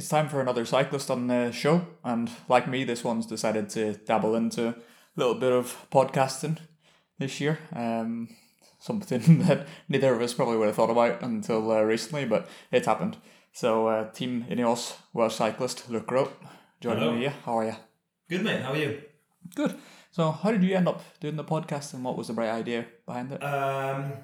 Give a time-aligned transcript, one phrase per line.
[0.00, 3.92] it's time for another cyclist on the show, and like me, this one's decided to
[4.06, 4.74] dabble into a
[5.14, 6.56] little bit of podcasting
[7.18, 7.58] this year.
[7.76, 8.30] Um,
[8.78, 12.86] something that neither of us probably would have thought about until uh, recently, but it's
[12.86, 13.18] happened.
[13.52, 16.32] So, uh, Team Ineos Welsh cyclist Luke Rowe
[16.80, 17.12] joining Hello.
[17.12, 17.34] me here.
[17.44, 17.76] How are you?
[18.30, 19.02] Good mate, how are you?
[19.54, 19.76] Good.
[20.12, 22.86] So, how did you end up doing the podcast, and what was the bright idea
[23.04, 23.44] behind it?
[23.44, 24.14] Um,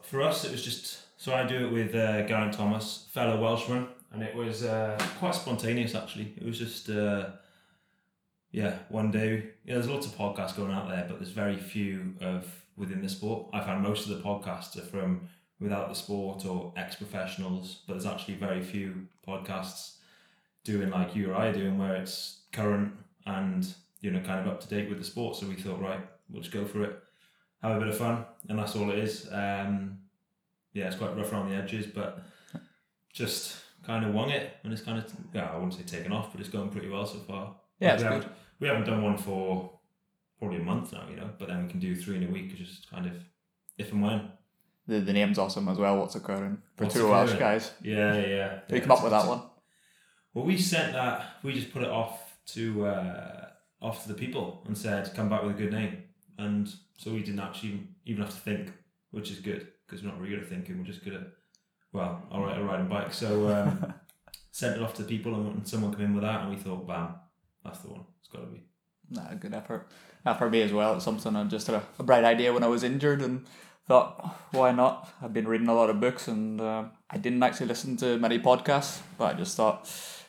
[0.00, 3.88] for us, it was just so I do it with uh, Geraint Thomas, fellow Welshman,
[4.16, 6.32] and it was uh, quite spontaneous actually.
[6.38, 7.26] It was just uh,
[8.50, 9.50] yeah, one day.
[9.66, 12.46] Yeah, there's lots of podcasts going out there, but there's very few of
[12.78, 13.48] within the sport.
[13.52, 15.28] I found most of the podcasts are from
[15.60, 19.96] without the sport or ex-professionals, but there's actually very few podcasts
[20.64, 22.94] doing like you or I are doing, where it's current
[23.26, 23.68] and
[24.00, 25.36] you know kind of up to date with the sport.
[25.36, 26.98] So we thought, right, we'll just go for it,
[27.60, 29.28] have a bit of fun, and that's all it is.
[29.30, 29.98] Um,
[30.72, 32.24] yeah, it's quite rough around the edges, but
[33.12, 33.56] just
[33.86, 36.40] kind of wung it, and it's kind of yeah, I wouldn't say taken off, but
[36.40, 37.56] it's going pretty well so far.
[37.80, 38.30] Yeah, we it's haven't, good.
[38.60, 39.78] we haven't done one for
[40.38, 42.54] probably a month now, you know, but then we can do three in a week,
[42.56, 43.12] just kind of
[43.78, 44.30] if and when.
[44.88, 45.98] The, the name's awesome as well.
[45.98, 47.40] What's occurring for What's two Welsh Occurring?
[47.40, 47.72] guys?
[47.82, 48.20] Yeah, yeah.
[48.20, 49.42] Did you yeah, come up with that one?
[50.32, 51.38] Well, we sent that.
[51.42, 53.46] We just put it off to uh,
[53.82, 56.04] off to the people and said, "Come back with a good name."
[56.38, 58.72] And so we didn't actually even have to think,
[59.10, 60.78] which is good because we're not really good at thinking.
[60.78, 61.26] We're just good at
[61.96, 63.12] well, all right, I'm riding bike.
[63.12, 63.94] So um,
[64.50, 66.86] sent it off to the people, and, someone came in with that, and we thought,
[66.86, 67.14] "Bam,
[67.64, 68.04] that's the one.
[68.20, 68.62] It's got to be."
[69.10, 69.88] Nah, a good effort.
[70.24, 72.64] Uh, for me as well, it's something I just had a, a bright idea when
[72.64, 73.46] I was injured and
[73.86, 75.08] thought, why not?
[75.22, 78.38] I've been reading a lot of books and uh, I didn't actually listen to many
[78.38, 79.84] podcasts, but I just thought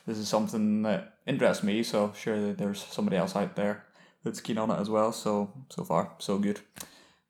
[0.06, 1.82] this is something that interests me.
[1.82, 3.84] So sure that there's somebody else out there
[4.22, 5.12] that's keen on it as well.
[5.12, 6.60] So so far so good.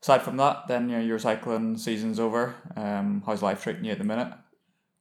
[0.03, 2.55] Aside from that, then your your cycling season's over.
[2.77, 4.33] Um, how's life treating you at the minute?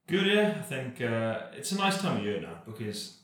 [0.07, 0.55] Good, yeah.
[0.57, 3.17] I think uh, it's a nice time of year now because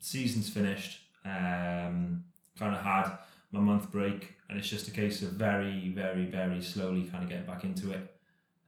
[0.00, 1.00] season's finished.
[1.24, 2.24] Um,
[2.58, 3.18] kind of had
[3.52, 7.28] my month break, and it's just a case of very, very, very slowly kind of
[7.28, 8.14] getting back into it.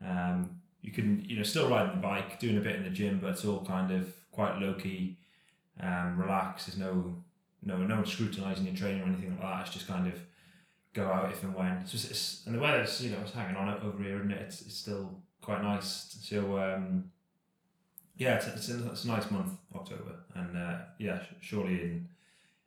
[0.05, 3.19] Um, you can, you know, still riding the bike, doing a bit in the gym,
[3.21, 5.17] but it's all kind of quite low key,
[5.81, 6.67] um, relaxed.
[6.67, 7.17] There's no,
[7.63, 9.61] no, no one scrutinising your training or anything like that.
[9.63, 10.21] It's just kind of
[10.95, 11.73] go out if and when.
[11.83, 14.41] It's it's, and the weather's, you know, it's hanging on it over here, and it?
[14.41, 16.17] it's, it's still quite nice.
[16.23, 16.59] So.
[16.59, 17.11] Um,
[18.17, 22.09] yeah, it's, it's, a, it's a nice month, October, and uh, yeah, surely in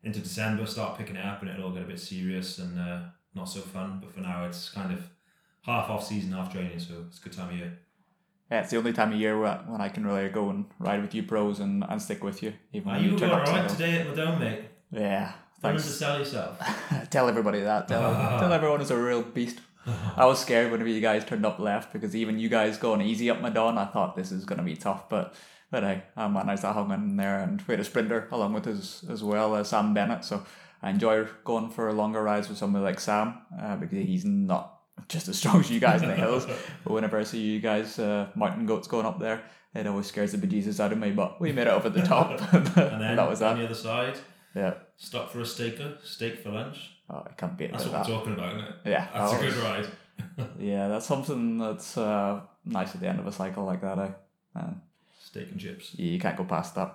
[0.03, 2.99] into December start picking it up and it'll all get a bit serious and uh,
[3.35, 3.99] not so fun.
[4.01, 5.09] But for now, it's kind of
[5.61, 7.79] half off season, half training, so it's a good time of year.
[8.49, 11.01] Yeah, it's the only time of year where, when I can really go and ride
[11.01, 12.53] with you pros and, and stick with you.
[12.71, 13.75] Even Are when you going up alright single.
[13.75, 14.61] today at Madone, mate?
[14.91, 15.83] Yeah, Thanks.
[15.83, 17.09] undersell yourself.
[17.09, 17.87] tell everybody that.
[17.87, 18.01] Tell,
[18.39, 19.59] tell everyone it's a real beast.
[20.17, 23.29] I was scared whenever you guys turned up left because even you guys going easy
[23.29, 25.07] up Madone, I thought this is gonna be tough.
[25.07, 25.33] But
[25.71, 28.67] but hey, I managed to hang in there and we had a sprinter along with
[28.67, 30.25] us as well as Sam Bennett.
[30.25, 30.45] So
[30.81, 35.27] I enjoy going for longer rides with somebody like Sam uh, because he's not just
[35.27, 36.45] as strong as you guys in the hills.
[36.83, 40.31] But whenever I see you guys uh, mountain goats going up there, it always scares
[40.31, 41.11] the bejesus out of me.
[41.11, 42.65] But we made it up at the top, and
[43.01, 44.17] then that was on the other side,
[44.57, 44.73] Yeah.
[44.97, 46.77] stop for a steaker, steak for lunch.
[47.09, 47.93] Oh, I can't beat That's that.
[47.93, 48.75] what we're talking about, isn't it?
[48.85, 49.87] Yeah, That's that a good ride.
[50.59, 53.97] Yeah, that's something that's uh, nice at the end of a cycle like that.
[53.99, 54.09] Eh?
[54.59, 54.73] Uh,
[55.19, 55.93] Steak and chips.
[55.95, 56.91] you you can't go past that.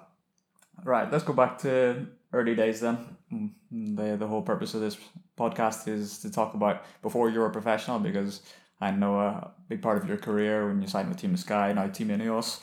[0.84, 2.96] Right, let's go back to early days then.
[3.32, 3.50] Mm,
[3.96, 4.96] The the whole purpose of this
[5.36, 8.40] podcast is to talk about before you were a professional because
[8.80, 11.86] I know a big part of your career when you signed with Team Sky, now
[11.88, 12.60] Team Ineos.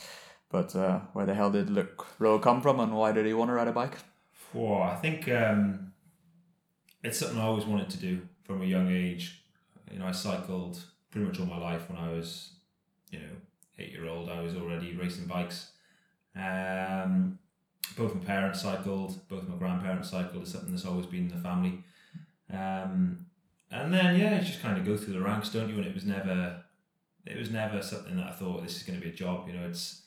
[0.50, 3.48] But uh, where the hell did Luke Rowe come from and why did he want
[3.50, 3.96] to ride a bike?
[4.52, 5.92] Well, I think um,
[7.04, 9.42] it's something I always wanted to do from a young age.
[9.90, 12.50] You know, I cycled pretty much all my life when I was,
[13.10, 13.36] you know,
[13.78, 14.28] eight year old.
[14.28, 15.70] I was already racing bikes.
[16.36, 17.38] Um,
[17.96, 20.42] both my parents cycled, both my grandparents cycled.
[20.42, 21.82] It's something that's always been in the family.
[22.52, 23.26] Um,
[23.70, 25.76] and then yeah, you just kind of go through the ranks, don't you?
[25.76, 26.62] And it was never,
[27.24, 29.46] it was never something that I thought this is going to be a job.
[29.46, 30.02] You know, it's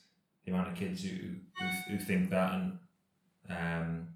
[0.46, 1.18] the amount of kids who
[1.60, 2.78] who, who think that and
[3.50, 4.08] um,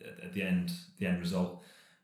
[0.00, 1.62] at, at the end, the end result,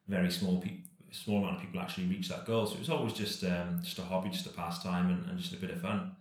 [0.09, 0.81] very small pe-
[1.13, 2.67] small amount of people actually reach that goal.
[2.67, 5.53] So it was always just um, just a hobby, just a pastime, and, and just
[5.53, 6.13] a bit of fun.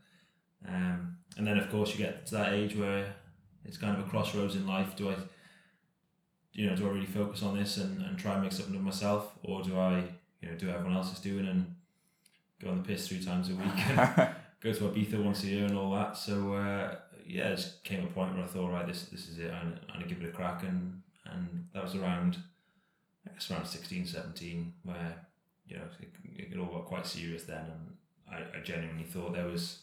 [0.68, 3.14] Um, and then of course you get to that age where
[3.66, 4.96] it's kind of a crossroads in life.
[4.96, 5.16] Do I,
[6.54, 8.82] you know, do I really focus on this and, and try and make something of
[8.82, 10.04] myself, or do I,
[10.42, 11.76] you know, do what everyone else is doing and
[12.62, 14.30] go on the piss three times a week and
[14.62, 16.18] go to Ibiza once a year and all that.
[16.18, 16.96] So uh,
[17.26, 19.52] yeah, it just came a point where I thought, right, this this is it.
[19.52, 22.38] I'm, I'm gonna give it a crack, and and that was around,
[23.28, 25.28] I guess around 16, 17, where
[25.68, 27.98] you know it, it all got quite serious then, and
[28.32, 29.80] I, I genuinely thought there was,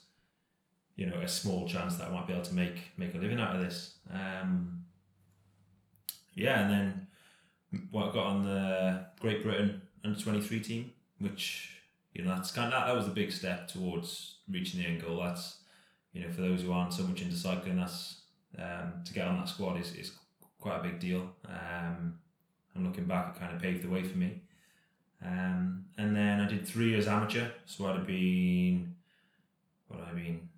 [0.96, 3.40] you know, a small chance that I might be able to make make a living
[3.40, 3.94] out of this.
[4.12, 4.84] Um,
[6.34, 7.06] yeah, and then
[7.90, 11.80] what got on the Great Britain under twenty three team, which
[12.14, 15.02] you know that's kind of that, that was the big step towards reaching the end
[15.02, 15.22] goal.
[15.22, 15.58] That's
[16.12, 18.20] you know for those who aren't so much into cycling, that's
[18.58, 20.12] um, to get on that squad is, is
[20.66, 21.30] quite a big deal.
[21.48, 22.18] Um,
[22.74, 24.40] and looking back, it kind of paved the way for me.
[25.24, 28.94] Um, and then I did three years amateur, so I'd have been,
[29.86, 30.48] what I mean,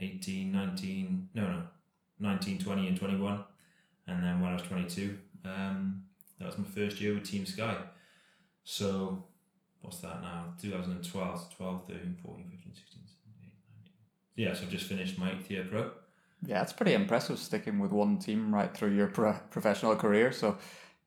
[0.00, 1.62] 18, 19, no, no,
[2.20, 3.44] 19, 20, and 21.
[4.06, 6.04] And then when I was 22, um,
[6.38, 7.76] that was my first year with Team Sky.
[8.62, 9.24] So,
[9.80, 10.54] what's that now?
[10.62, 13.92] 2012, 12, 13, 14, 15, 16, 17, 19.
[14.36, 15.90] Yeah, so I've just finished my eighth year pro.
[16.42, 20.32] Yeah, it's pretty impressive sticking with one team right through your pro- professional career.
[20.32, 20.58] So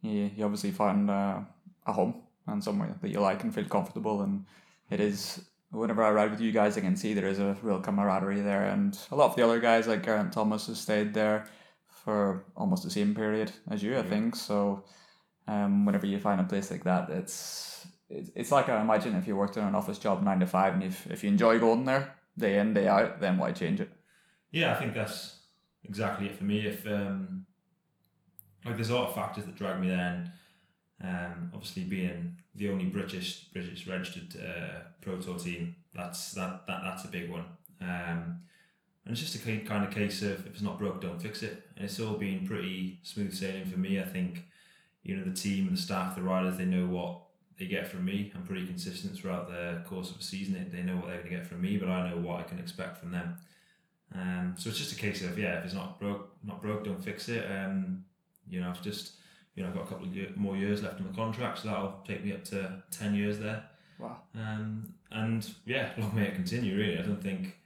[0.01, 1.41] you, you obviously found uh,
[1.85, 2.15] a home
[2.47, 4.21] and somewhere that you like and feel comfortable.
[4.21, 4.45] And
[4.89, 5.41] it is,
[5.71, 8.65] whenever I ride with you guys, I can see there is a real camaraderie there.
[8.65, 11.45] And a lot of the other guys, like Geraint Thomas, has stayed there
[11.87, 14.35] for almost the same period as you, I think.
[14.35, 14.83] So
[15.47, 19.27] um, whenever you find a place like that, it's it's, it's like I imagine if
[19.27, 21.85] you worked in an office job nine to five and if, if you enjoy going
[21.85, 23.91] there day in, day out, then why change it?
[24.51, 25.37] Yeah, I think that's
[25.83, 26.65] exactly it for me.
[26.65, 27.45] If um,
[28.65, 30.31] like there's a lot of factors that drag me there,
[31.01, 36.65] and um, obviously being the only British British registered uh, pro tour team, that's that,
[36.67, 37.45] that that's a big one.
[37.81, 38.41] Um,
[39.05, 41.63] and it's just a kind of case of if it's not broke, don't fix it.
[41.75, 43.99] And it's all been pretty smooth sailing for me.
[43.99, 44.45] I think
[45.03, 47.21] you know the team and the staff, the riders, they know what
[47.57, 48.31] they get from me.
[48.35, 50.69] I'm pretty consistent throughout the course of a season.
[50.71, 52.59] They know what they're going to get from me, but I know what I can
[52.59, 53.35] expect from them.
[54.15, 57.03] Um, so it's just a case of yeah, if it's not broke, not broke, don't
[57.03, 57.45] fix it.
[57.49, 58.03] Um,
[58.49, 59.13] you know, I've just
[59.55, 61.67] you know I've got a couple of year, more years left on the contract, so
[61.67, 63.63] that'll take me up to ten years there.
[63.99, 64.17] Wow.
[64.35, 66.75] Um, and yeah, long may it continue.
[66.75, 67.57] Really, I don't think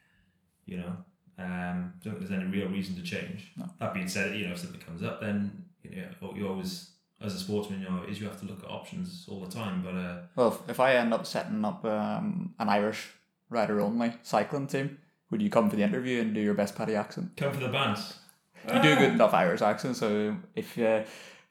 [0.65, 0.95] you know.
[1.39, 3.51] Um, I don't think there's any real reason to change.
[3.57, 3.67] No.
[3.79, 6.89] That being said, you know, if something comes up, then you know you always
[7.23, 9.81] as a sportsman, you know, is you have to look at options all the time.
[9.83, 13.09] But uh, Well, if I end up setting up um, an Irish
[13.49, 14.97] rider only cycling team,
[15.33, 17.31] would you come for the interview and do your best Paddy accent?
[17.35, 18.13] come for the bands.
[18.71, 21.01] You do a good enough Irish accent, so if uh,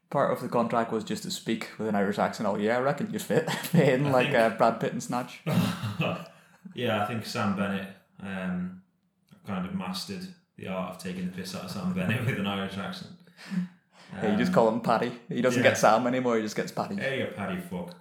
[0.08, 2.78] part of the contract was just to speak with an Irish accent all year, I
[2.80, 5.40] reckon you'd fit, fit in I like think- uh, Brad Pitt and Snatch.
[6.74, 7.88] yeah, I think Sam Bennett
[8.22, 8.82] um,
[9.46, 10.26] kind of mastered
[10.56, 13.12] the art of taking the piss out of Sam Bennett with an Irish accent.
[14.14, 15.12] Yeah, you just Um, call him Paddy.
[15.28, 15.70] He doesn't yeah.
[15.70, 16.96] get Sam anymore, he just gets Paddy.
[16.96, 17.94] Hey, you Paddy fuck.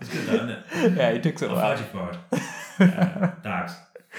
[0.00, 0.96] it's good, that, isn't it?
[0.96, 1.76] yeah, he takes it I've well.
[1.76, 2.18] had you for it.
[2.80, 3.72] Uh, Dags.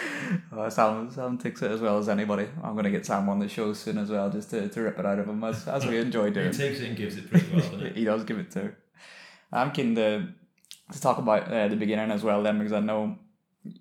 [0.51, 2.47] Uh, Sam, Sam takes it as well as anybody.
[2.63, 4.97] I'm going to get Sam on the show soon as well, just to, to rip
[4.97, 6.51] it out of him, as, as we enjoy He doing.
[6.51, 7.95] takes it and gives it pretty well, doesn't it?
[7.97, 8.71] he does give it to.
[9.51, 10.27] I'm keen to,
[10.91, 13.17] to talk about uh, the beginning as well, then, because I know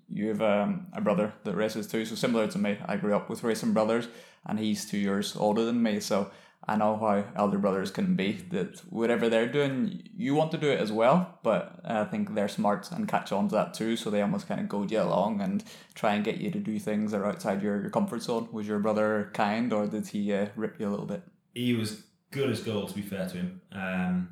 [0.09, 2.05] you have um, a brother that races too.
[2.05, 4.07] So similar to me, I grew up with racing brothers,
[4.45, 5.99] and he's two years older than me.
[5.99, 6.29] So
[6.65, 8.33] I know how elder brothers can be.
[8.51, 11.39] That whatever they're doing, you want to do it as well.
[11.43, 13.97] But I think they're smart and catch on to that too.
[13.97, 15.63] So they almost kind of goad you along and
[15.93, 18.47] try and get you to do things that are outside your, your comfort zone.
[18.51, 21.23] Was your brother kind, or did he uh, rip you a little bit?
[21.53, 23.61] He was good as gold, to be fair to him.
[23.71, 24.29] Um,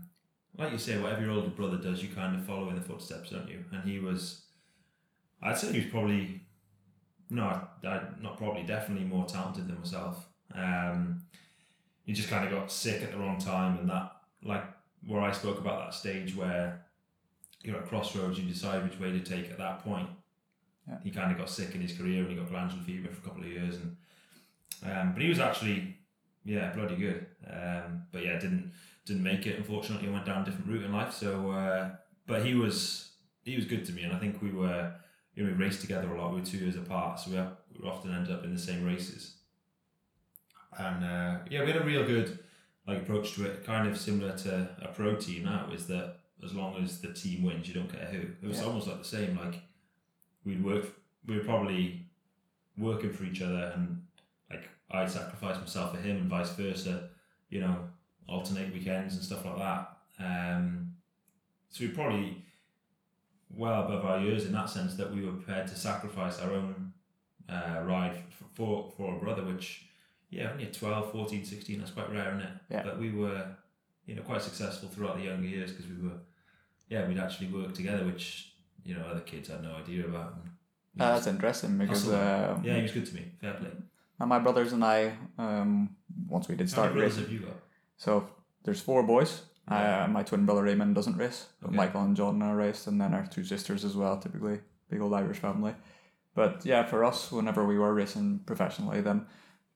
[0.58, 3.30] like you say, whatever your older brother does, you kind of follow in the footsteps,
[3.30, 3.64] don't you?
[3.72, 4.46] And he was,
[5.42, 6.42] I'd say he was probably,
[7.30, 10.26] no, I, not probably, definitely more talented than myself.
[10.56, 11.24] Um,
[12.06, 14.12] he just kind of got sick at the wrong time, and that,
[14.44, 14.64] like,
[15.06, 16.86] where I spoke about that stage where
[17.64, 20.10] you're at crossroads, you decide which way to take at that point.
[20.88, 20.98] Yeah.
[21.04, 23.30] He kind of got sick in his career, and he got glandular fever for a
[23.30, 23.96] couple of years, and
[24.84, 25.96] um, but he was actually,
[26.44, 27.26] yeah, bloody good.
[27.48, 28.72] Um, but yeah, didn't
[29.06, 29.58] didn't make it.
[29.58, 31.14] Unfortunately, went down a different route in life.
[31.14, 31.90] So, uh,
[32.26, 33.12] but he was
[33.44, 34.92] he was good to me, and I think we were
[35.36, 36.34] you know we raced together a lot.
[36.34, 37.38] We were two years apart, so we,
[37.80, 39.36] we often ended up in the same races.
[40.78, 42.40] And uh, yeah, we had a real good
[42.88, 45.70] like approach to it, kind of similar to a pro team now.
[45.74, 48.20] Is that as long as the team wins, you don't care who.
[48.46, 48.66] It was Yeah.
[48.66, 49.38] almost like the same.
[49.38, 49.62] Like
[50.46, 50.86] we'd work,
[51.28, 52.06] we were probably
[52.78, 54.02] working for each other, and
[54.50, 57.10] like I'd sacrifice myself for him, and vice versa.
[57.50, 57.78] You know,
[58.28, 59.98] alternate weekends and stuff like that.
[60.20, 60.94] Um,
[61.70, 62.38] so we probably
[63.54, 66.94] well above our years in that sense that we were prepared to sacrifice our own
[67.50, 69.86] uh, ride f- for for a brother, which
[70.32, 72.54] yeah, only at 12, 14, 16, that's quite rare, isn't it?
[72.70, 72.84] Yeah.
[72.84, 73.46] But we were,
[74.08, 76.18] you know, quite successful throughout the younger years because we were,
[76.90, 80.34] yeah, we'd actually work together, which, you know, other kids had no idea about.
[80.36, 80.44] And,
[80.96, 83.24] you Uh, know, that's interesting because uh, yeah, he was good to me.
[83.40, 83.70] Fair play.
[84.20, 85.96] and my brothers and I, um,
[86.28, 86.88] once we did start.
[86.90, 87.58] How many brothers racing, have you got?
[87.98, 88.28] so
[88.64, 89.42] there's four boys.
[89.70, 90.04] Yeah.
[90.04, 91.78] Uh, my twin brother Raymond doesn't race, but Okay.
[91.78, 94.18] Michael and John are raced, and then our two sisters as well.
[94.18, 94.60] Typically,
[94.90, 95.74] big old Irish family.
[96.34, 99.26] But yeah, for us, whenever we were racing professionally, then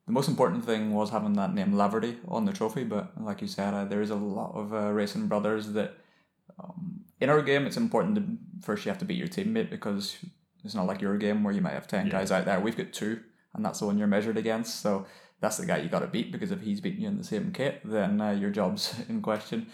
[0.05, 2.83] the most important thing was having that name Laverty on the trophy.
[2.83, 5.97] But like you said, uh, there is a lot of uh, racing brothers that
[6.59, 8.23] um, in our game it's important to
[8.61, 10.17] first you have to beat your teammate because
[10.63, 12.11] it's not like your game where you might have ten Yeah.
[12.13, 12.59] guys out there.
[12.59, 13.21] We've got two,
[13.53, 14.81] and that's the one you're measured against.
[14.81, 15.05] So
[15.41, 17.51] that's the guy you got to beat because if he's beating you in the same
[17.51, 19.67] kit, then uh, your job's in question.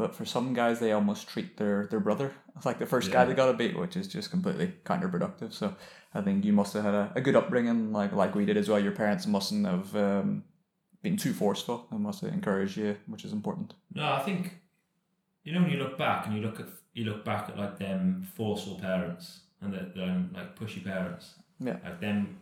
[0.00, 2.32] But for some guys, they almost treat their, their brother
[2.64, 3.26] like the first guy Yeah.
[3.28, 5.52] they got to beat, which is just completely counterproductive.
[5.52, 5.74] So
[6.14, 8.68] I think you must have had a, a good upbringing, like like we did as
[8.68, 8.80] well.
[8.80, 10.44] Your parents mustn't have um,
[11.02, 11.86] been too forceful.
[11.90, 13.74] and must have encouraged you, which is important.
[13.94, 14.42] No, I think
[15.44, 17.78] you know when you look back and you look at you look back at like
[17.78, 21.34] them forceful parents and the, them like pushy parents.
[21.58, 21.76] Yeah.
[21.84, 22.38] Like them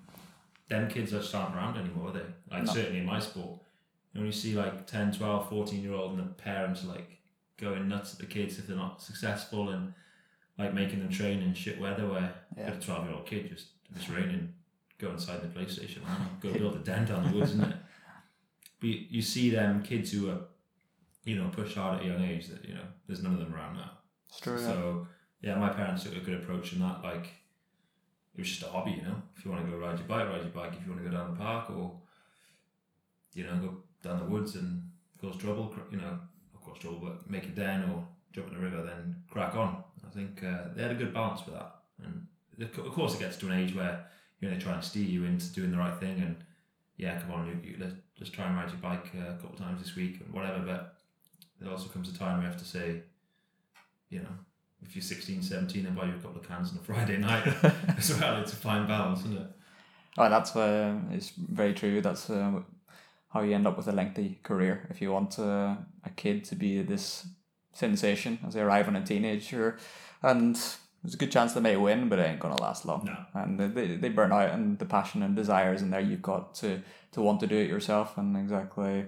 [0.69, 2.27] them kids aren't around anymore, are they?
[2.51, 2.73] Like No.
[2.73, 3.61] certainly in my sport.
[4.15, 7.18] And when you see like 10, 12, 14 year old and the parents like
[7.59, 9.93] going nuts at the kids if they're not successful and
[10.59, 12.73] like making them train in shit weather where Yeah.
[12.73, 14.53] a twelve year old kid just if it's raining,
[14.99, 16.01] go inside the PlayStation,
[16.41, 17.77] go build a den down the woods, isn't it?
[18.81, 20.41] But you, you see them kids who are,
[21.25, 23.55] you know, pushed hard at a young age that, you know, there's none of them
[23.55, 23.91] around now.
[24.29, 24.59] It's true.
[24.59, 25.07] So
[25.41, 27.03] yeah, my parents took a good approach in that.
[27.03, 27.27] Like,
[28.35, 29.23] it was just a hobby, you know.
[29.37, 30.73] If you want to go ride your bike, ride your bike.
[30.79, 31.99] If you want to go down the park or,
[33.35, 34.83] you know, go down the woods and
[35.21, 36.19] cause trouble, you know,
[36.77, 39.83] trouble, but make a den or jump in the river, then crack on.
[40.07, 41.75] I think uh, they had a good balance with that.
[42.03, 42.27] And
[42.61, 44.05] of course, it gets to an age where
[44.41, 46.37] you know they try and steer you into doing the right thing and
[46.99, 49.51] yeah, come on, you, you, let's just try and ride your bike uh, a couple
[49.51, 50.59] of times this week and whatever.
[50.59, 50.97] But
[51.61, 53.03] there also comes a time where you have to say,
[54.11, 54.29] you know,
[54.83, 57.47] if you're 16, 17 and buy you a couple of cans on a Friday night
[57.97, 59.51] as well, it's a fine balance, isn't it?
[60.19, 62.01] Oh, that's uh, it's very true.
[62.01, 62.61] That's uh,
[63.31, 64.87] how you end up with a lengthy career.
[64.91, 67.27] If you want uh, a kid to be this
[67.73, 69.79] sensation as they arrive on a teenager,
[70.23, 70.55] and
[71.03, 73.05] there's a good chance they may win, but it ain't gonna last long.
[73.05, 73.41] No.
[73.41, 76.83] And they, they, burn out, and the passion and desires in there you've got to
[77.13, 78.19] to want to do it yourself.
[78.19, 79.07] And exactly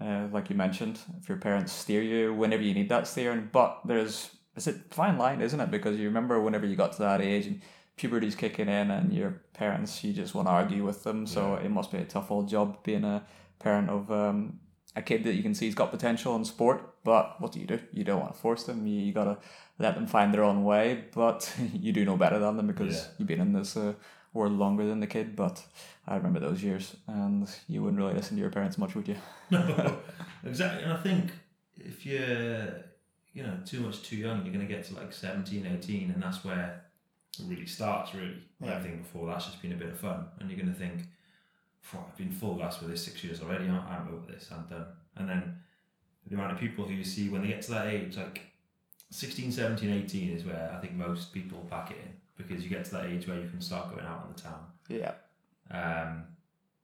[0.00, 3.80] uh, like you mentioned, if your parents steer you whenever you need that steering, but
[3.84, 5.70] there's it's a fine line, isn't it?
[5.70, 7.60] Because you remember whenever you got to that age and
[7.96, 11.70] puberty's kicking in and your parents you just want to argue with them so it
[11.70, 13.24] must be a tough old job being a
[13.58, 14.58] parent of um,
[14.94, 17.66] a kid that you can see has got potential in sport but what do you
[17.66, 19.36] do you don't want to force them you, you gotta
[19.78, 23.04] let them find their own way but you do know better than them because Yeah.
[23.18, 23.92] you've been in this uh,
[24.32, 25.64] world longer than the kid but
[26.06, 29.16] i remember those years and you wouldn't really listen to your parents much would you
[29.50, 29.98] No,
[30.44, 30.82] exactly.
[30.84, 31.30] And I think
[31.76, 32.84] if you're,
[33.32, 36.22] you know, too much too young, you're going to get to like 17, 18, and
[36.22, 36.82] that's where
[37.38, 38.38] it really starts, really.
[38.60, 38.76] Yeah.
[38.76, 40.26] I think before that's just been a bit of fun.
[40.40, 41.06] And you're going to think, "Phew,
[41.94, 44.86] I've been full gas with this six years already, I'm, over this, I'm done.
[45.16, 45.56] And then
[46.26, 48.40] the amount of people who you see when they get to that age, like
[49.10, 52.84] 16, 17, 18 is where I think most people pack it in because you get
[52.86, 54.60] to that age where you can start going out on the town.
[54.88, 55.12] yeah
[55.70, 56.24] Um,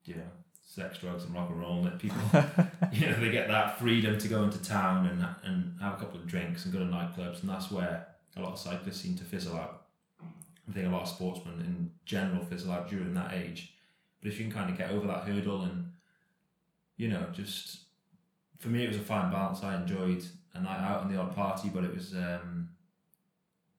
[0.04, 0.30] you know,
[0.66, 2.18] sex, drugs, and rock and roll, and that people
[2.92, 6.18] you know, they get that freedom to go into town and and have a couple
[6.18, 8.06] of drinks and go to nightclubs, and that's where
[8.36, 9.82] a lot of cyclists seem to fizzle out.
[10.68, 13.74] I think a lot of sportsmen in general fizzle out during that age.
[14.22, 15.90] But if you can kind of get over that hurdle and,
[16.96, 17.80] you know, just
[18.58, 19.62] for me, it was a fine balance.
[19.64, 20.24] I enjoyed
[20.54, 22.70] a night out and the odd party, but it was, um,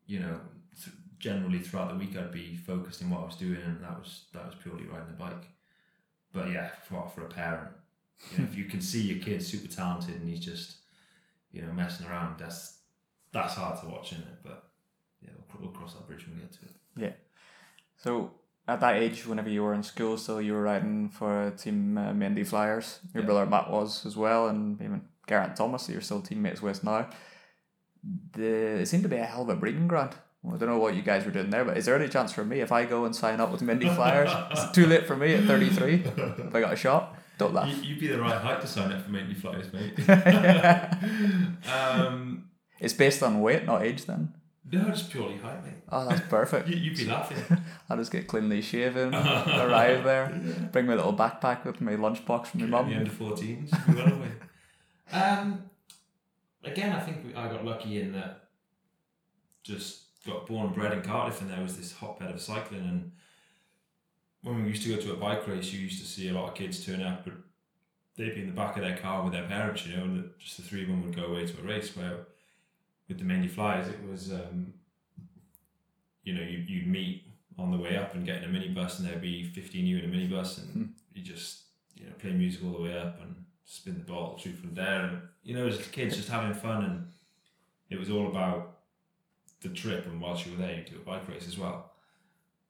[0.06, 0.42] you know,
[0.76, 3.98] th- generally throughout the week I'd be focused in what I was doing, and that
[3.98, 5.48] was that was purely riding the bike.
[6.34, 7.70] But yeah, for for a parent,
[8.32, 10.78] you know, if you can see your kid super talented and he's just,
[11.54, 12.80] you know, messing around, that's
[13.32, 14.40] that's hard to watch, isn't it?
[14.44, 14.66] But
[15.22, 16.76] yeah, we'll, we'll cross that bridge when we get to it.
[16.98, 17.14] Yeah.
[17.98, 18.32] So
[18.68, 22.14] at that age, whenever you were in school, still you were riding for Team uh,
[22.14, 23.00] Maindy Flyers.
[23.14, 23.28] Your Yeah.
[23.28, 27.08] brother Matt was as well, and even Geraint Thomas, you're still teammates with now.
[28.34, 30.16] The it seemed to be a hell of a breeding ground.
[30.42, 32.34] Well, I don't know what you guys were doing there, but is there any chance
[32.34, 34.30] for me if I go and sign up with Maindy Flyers?
[34.52, 35.98] it's too late for me at 33?
[36.04, 37.16] Have I got a shot?
[37.38, 37.70] Don't laugh.
[37.70, 39.98] You, you'd be the right height to sign up for Maindy Flyers, mate.
[41.74, 44.34] um, It's based on weight, not age then.
[44.82, 45.74] No, just purely height, mate.
[45.90, 46.68] Oh, that's perfect.
[46.74, 47.38] You, you'd be laughing.
[47.90, 52.62] I'll just get cleanly shaven, arrive there, bring my little backpack with my lunchbox from
[52.62, 52.94] my The mum.
[52.94, 54.32] under 14s, we away.
[55.12, 55.64] Um,
[56.64, 58.50] again, I think we, I got lucky in that
[59.64, 62.82] just got born and bred in Cardiff, and there was this hotbed of cycling.
[62.82, 63.12] And
[64.42, 66.50] when we used to go to a bike race, you used to see a lot
[66.50, 67.34] of kids turn up, but
[68.18, 70.58] they'd be in the back of their car with their parents, you know, and just
[70.58, 71.96] the three of them would go away to a race.
[71.96, 72.26] Where
[73.08, 74.74] with the Maindy Flyers, it was, um,
[76.24, 77.24] you know, you, you'd meet
[77.58, 79.98] on the way up and get in a minibus, and there'd be 15 of you
[80.00, 80.84] in a minibus, and Hmm.
[81.14, 81.64] you just,
[81.96, 85.06] you know, play music all the way up and spin the ball, through from there.
[85.06, 87.08] And, you know, as kids just having fun, and
[87.90, 88.80] it was all about
[89.62, 90.06] the trip.
[90.08, 91.92] And whilst you were there, you do a bike race as well.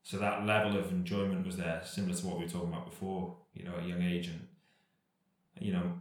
[0.05, 3.37] so that level of enjoyment was there, similar to what we were talking about before.
[3.53, 4.47] You know, at a young age, and
[5.59, 5.93] you know,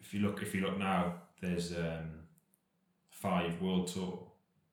[0.00, 2.25] if you look if you look now, there's um,
[3.20, 4.22] five world tour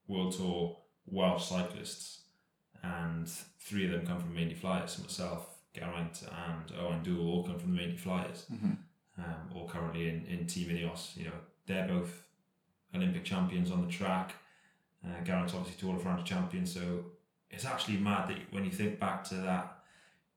[0.08, 2.22] world tour Welsh cyclists,
[2.82, 3.28] and
[3.60, 5.00] three of them come from Maindy Flyers.
[5.00, 8.46] Myself, Geraint, and Owen Doull all come from the Maindy Flyers.
[8.52, 8.78] Mhm.
[9.18, 11.16] Um, all currently in, in Team Ineos.
[11.16, 12.24] You know, they're both
[12.96, 14.34] Olympic champions on the track.
[15.06, 16.66] Uh, Geraint's obviously Tour de France champion.
[16.66, 17.06] So
[17.52, 19.80] it's actually mad that when you think back to that,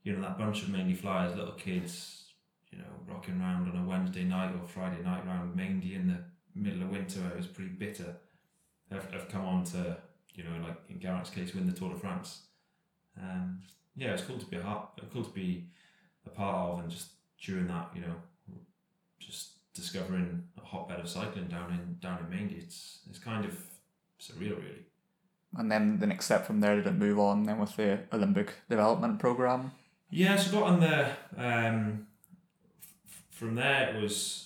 [0.03, 2.25] you know, that bunch of Maindy Flyers, little kids,
[2.71, 6.19] you know, rocking around on a Wednesday night or Friday night around Maindy in the
[6.57, 8.17] middle of winter where it was pretty bitter,
[8.91, 9.97] have, have come on to,
[10.35, 12.43] you know, like in Geraint's case, win the Tour de France.
[13.21, 13.63] Um,
[13.95, 15.69] yeah, it's cool to be a part, cool to be
[16.27, 18.15] a part of, and just during that, you know,
[19.19, 22.57] just discovering a hotbed of cycling down in down in Maindy.
[22.57, 23.57] It's it's kind of
[24.21, 24.87] surreal, really.
[25.57, 28.55] And then the next step from there did it move on then with the Olympic
[28.69, 29.73] development program?
[30.11, 32.07] Yeah, so got on the um,
[33.07, 34.46] f- from there it was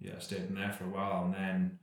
[0.00, 1.78] yeah, stayed in there for a while and then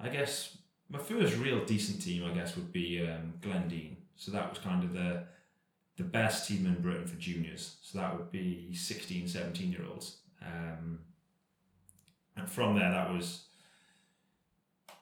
[0.00, 0.56] I guess
[0.88, 3.96] my first real decent team I guess would be um, Glendene.
[4.16, 5.24] So that was kind of the
[5.96, 7.76] the best team in Britain for juniors.
[7.80, 10.18] So that would be 16, 17 year olds.
[10.42, 10.98] Um,
[12.36, 13.44] and from there that was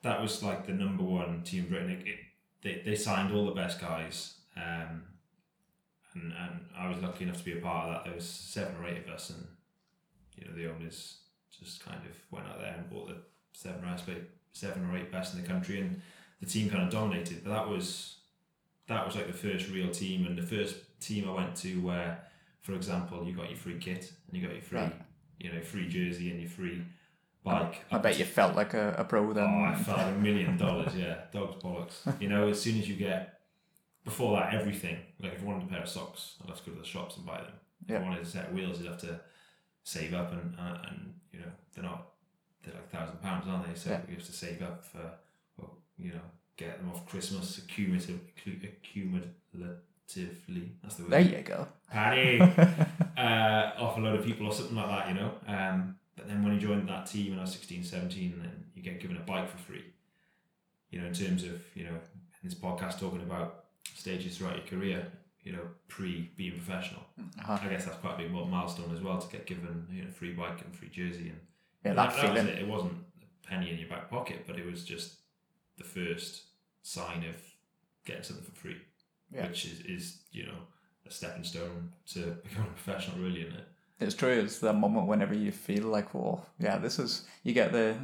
[0.02, 1.90] that was like the number one team in Britain.
[1.90, 2.18] It, it,
[2.62, 4.34] they, they signed all the best guys.
[4.56, 5.02] Um,
[6.14, 8.04] and, and I was lucky enough to be a part of that.
[8.04, 9.46] There was seven or eight of us, and
[10.36, 11.16] you know the owners
[11.60, 13.16] just kind of went out there and bought the
[13.52, 16.00] seven or eight, seven or eight best in the country, and
[16.40, 17.42] the team kind of dominated.
[17.44, 18.16] But that was
[18.86, 22.18] that was like the first real team, and the first team I went to where,
[22.62, 24.94] for example, you got your free kit and you got your free, Right.
[25.38, 26.82] you know, free jersey and your free
[27.42, 27.84] bike.
[27.90, 29.44] I bet you felt like a, a pro then.
[29.44, 31.16] Oh, I felt a million dollars, yeah.
[31.32, 32.20] Dog's bollocks.
[32.20, 33.40] You know, as soon as you get,
[34.04, 34.96] before that, everything.
[35.20, 37.16] Like if I wanted a pair of socks, I'd have to go to the shops
[37.16, 37.52] and buy them.
[37.84, 37.98] If Yeah.
[37.98, 39.20] I wanted a set of wheels, you'd have to
[39.84, 42.08] save up and, uh, and you know, they're not,
[42.64, 43.74] they're like thousand pounds, aren't they?
[43.78, 44.00] So Yeah.
[44.08, 45.10] you have to save up for,
[45.56, 46.20] well, you know,
[46.56, 49.76] get them off Christmas accumulative, accumulatively.
[50.82, 51.10] That's the word.
[51.12, 51.68] there you go.
[51.90, 52.40] Paddy!
[53.16, 55.32] uh, off a load of people or something like that, you know.
[55.46, 58.64] Um, but then when you joined that team when I was 16, 17, and then
[58.74, 59.84] you get given a bike for free,
[60.90, 64.66] you know, in terms of, you know, in this podcast talking about stages throughout your
[64.66, 65.06] career,
[65.44, 67.02] you know, pre being professional.
[67.18, 67.58] Uh-huh.
[67.62, 70.32] I guess that's quite a big milestone as well to get given, you know, free
[70.32, 71.28] bike and free jersey.
[71.28, 71.40] And
[71.84, 72.48] Yeah, that was feeling.
[72.48, 72.58] it.
[72.58, 75.16] It wasn't a penny in your back pocket, but it was just
[75.76, 76.44] the first
[76.82, 77.36] sign of
[78.04, 78.76] getting something for free,
[79.32, 79.46] Yeah.
[79.46, 80.58] which is, is, you know,
[81.06, 83.66] a stepping stone to becoming a professional, really, isn't it?
[84.00, 84.30] It's true.
[84.32, 87.24] It's that moment whenever you feel like, well, yeah, this is.
[87.44, 87.96] You get the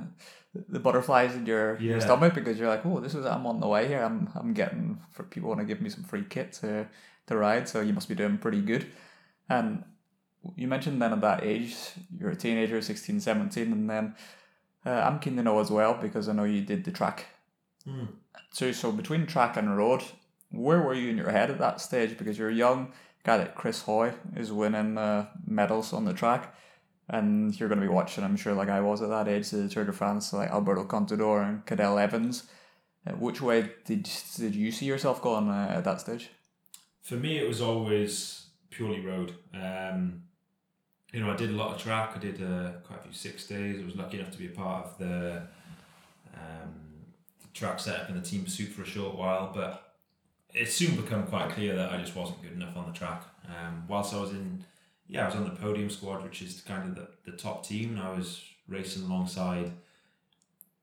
[0.68, 3.26] the butterflies in your, your stomach because you're like, oh, this is.
[3.26, 4.00] I'm on the way here.
[4.02, 6.86] I'm I'm getting for people want to give me some free kit to
[7.30, 7.68] to ride.
[7.68, 8.86] So you must be doing pretty good.
[9.48, 9.84] And
[10.56, 11.74] you mentioned then at that age,
[12.18, 14.14] you're a teenager, 16, 17, and then
[14.84, 17.26] uh, I'm keen to know as well because I know you did the track
[17.84, 18.04] Hmm.
[18.52, 20.02] So, so between track and road,
[20.50, 22.18] where were you in your head at that stage?
[22.18, 22.92] Because you're a young
[23.24, 26.54] guy like Chris Hoy is winning uh, medals on the track,
[27.08, 29.68] and you're going to be watching, I'm sure, like I was at that age, the
[29.68, 32.44] Tour de France, like Alberto Contador and Cadel Evans.
[33.06, 36.30] Uh, which way did did you see yourself going uh, at that stage?
[37.02, 39.34] For me, it was always purely road.
[39.54, 40.22] Um,
[41.12, 42.12] you know, I did a lot of track.
[42.14, 43.80] I did uh, quite a few six days.
[43.80, 45.42] I was lucky enough to be a part of the,
[46.34, 46.72] um,
[47.40, 49.94] the track setup and the team pursuit for a short while, but
[50.54, 53.24] it soon became quite clear that I just wasn't good enough on the track.
[53.46, 54.64] Um, whilst I was in,
[55.08, 57.96] yeah, I was on the podium squad, which is kind of the, the top team,
[57.96, 59.72] and I was racing alongside,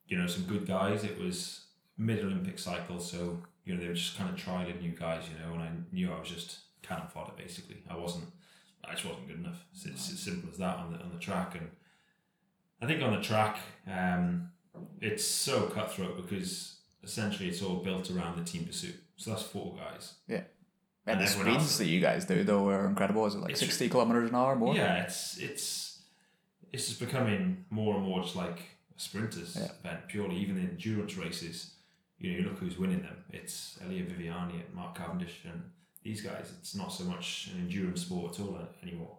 [0.08, 1.04] you know, some good guys.
[1.04, 1.62] It was
[1.98, 5.38] mid Olympic cycle, so you know they were just kind of trialing new guys, you
[5.46, 7.84] know, and I knew I was just cannon fodder basically.
[7.90, 8.26] I wasn't,
[8.86, 9.64] I just wasn't good enough.
[9.74, 11.70] It's, it's as simple as that on the on the track, and
[12.82, 13.60] I think on the track,
[13.92, 14.50] um,
[15.02, 18.96] it's so cutthroat because essentially it's all built around the team pursuit.
[19.18, 20.14] So that's four guys.
[20.30, 20.44] And,
[21.08, 23.26] And the everyone else- speeds that you guys do though are incredible.
[23.26, 24.76] Is it like sixty kilometers an hour more?
[24.76, 26.02] Yeah, it's it's
[26.74, 28.60] it's just becoming more and more just like
[28.96, 29.72] a sprinters Yeah.
[29.80, 30.36] event purely.
[30.36, 31.72] Even in endurance races,
[32.20, 33.24] you know, you look who's winning them.
[33.32, 35.62] It's Elia Viviani and Mark Cavendish and
[36.04, 36.52] these guys.
[36.60, 39.18] It's not so much an endurance sport at all uh, anymore.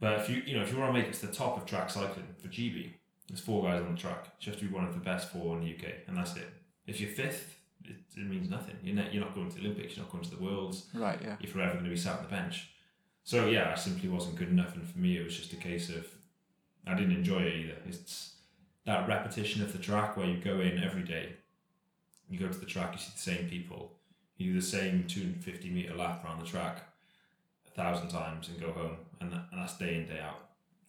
[0.00, 1.66] But if you you know if you want to make it to the top of
[1.66, 2.92] track cycling for GB,
[3.28, 4.26] there's four guys on the track.
[4.40, 6.48] You have to be one of the best four in the UK, and that's it.
[6.86, 8.76] If you're fifth, it, it means nothing.
[8.82, 9.96] You're not, you're not going to the Olympics.
[9.96, 11.18] You're not going to the Worlds Right.
[11.22, 11.36] Yeah.
[11.40, 12.70] you're forever going to be sat on the bench.
[13.24, 15.90] So yeah, I simply wasn't good enough, and for me, it was just a case
[15.90, 16.06] of
[16.86, 17.76] I didn't enjoy it either.
[17.86, 18.36] It's
[18.86, 21.34] that repetition of the track where you go in every day,
[22.30, 23.92] you go to the track, you see the same people,
[24.36, 26.82] you do the same 250 meter lap around the track
[27.66, 30.40] a thousand times and go home, and, that, and that's day in day out.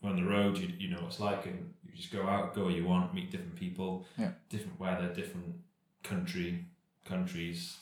[0.03, 2.63] On the road, you, you know what it's like, and you just go out, go
[2.65, 4.31] where you want, meet different people, Yeah.
[4.49, 5.55] different weather, different
[6.03, 6.65] country,
[7.05, 7.77] countries,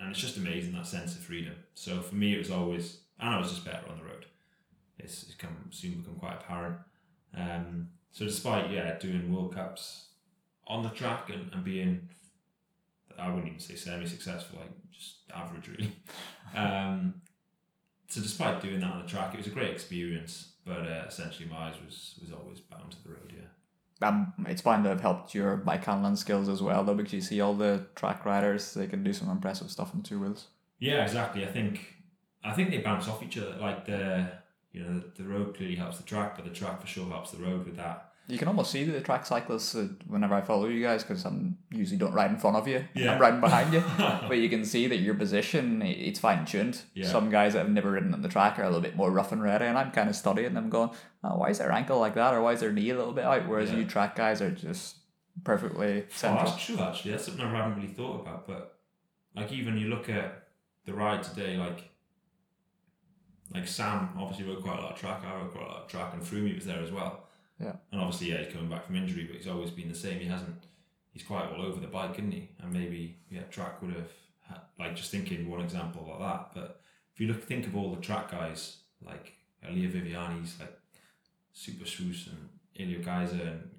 [0.00, 1.54] and it's just amazing that sense of freedom.
[1.74, 4.26] So for me, it was always, and I was just better on the road.
[4.98, 6.76] It's, it's come soon become quite apparent.
[7.36, 10.06] Um, so despite yeah doing World Cups
[10.66, 12.08] on the track and, and being,
[13.18, 15.92] I wouldn't even say semi-successful, like just average really.
[16.56, 17.14] um,
[18.08, 20.52] so despite doing that on the track, it was a great experience.
[20.64, 23.32] But uh, essentially, my eyes was was always bound to the road.
[23.34, 24.08] Yeah.
[24.08, 27.20] Um, it's bound to have helped your bike handling skills as well, though, because you
[27.20, 30.48] see all the track riders, they can do some impressive stuff on two wheels.
[30.78, 31.44] Yeah, exactly.
[31.44, 31.94] I think
[32.42, 33.56] I think they bounce off each other.
[33.60, 34.30] Like the
[34.72, 37.30] you know the, the road clearly helps the track, but the track for sure helps
[37.30, 38.12] the road with that.
[38.26, 41.58] You can almost see the track cyclists uh, whenever I follow you guys because I'm
[41.70, 42.82] usually don't ride in front of you.
[42.94, 43.12] Yeah.
[43.14, 43.82] I'm riding behind you.
[43.98, 46.80] but you can see that your position, it's fine tuned.
[46.94, 47.06] Yeah.
[47.06, 49.30] Some guys that have never ridden on the track are a little bit more rough
[49.32, 50.88] and ready, and I'm kind of studying them going,
[51.22, 52.32] oh, why is their ankle like that?
[52.32, 53.46] Or why is their knee a little bit out?
[53.46, 53.78] Whereas Yeah.
[53.78, 54.96] you track guys are just
[55.44, 56.44] perfectly Oh, central.
[56.50, 56.78] that's true.
[56.80, 58.46] Actually, that's something I haven't really thought about.
[58.46, 58.78] But
[59.36, 60.48] like even you look at
[60.86, 61.90] the ride today, like
[63.54, 65.22] like Sam obviously rode quite a lot of track.
[65.26, 67.23] I rode quite a lot of track, and Froome was there as well.
[67.60, 67.76] Yeah.
[67.92, 70.18] And obviously, yeah, he's coming back from injury, but he's always been the same.
[70.20, 70.64] He hasn't.
[71.12, 72.50] He's quite all over the bike, isn't he?
[72.60, 74.10] And maybe yeah, track would have
[74.48, 76.50] had, like just thinking one example like that.
[76.54, 76.80] But
[77.14, 79.34] if you look, think of all the track guys like
[79.66, 80.76] Elia Viviani's like
[81.52, 83.70] Super Swoosh and Iljo Keisse and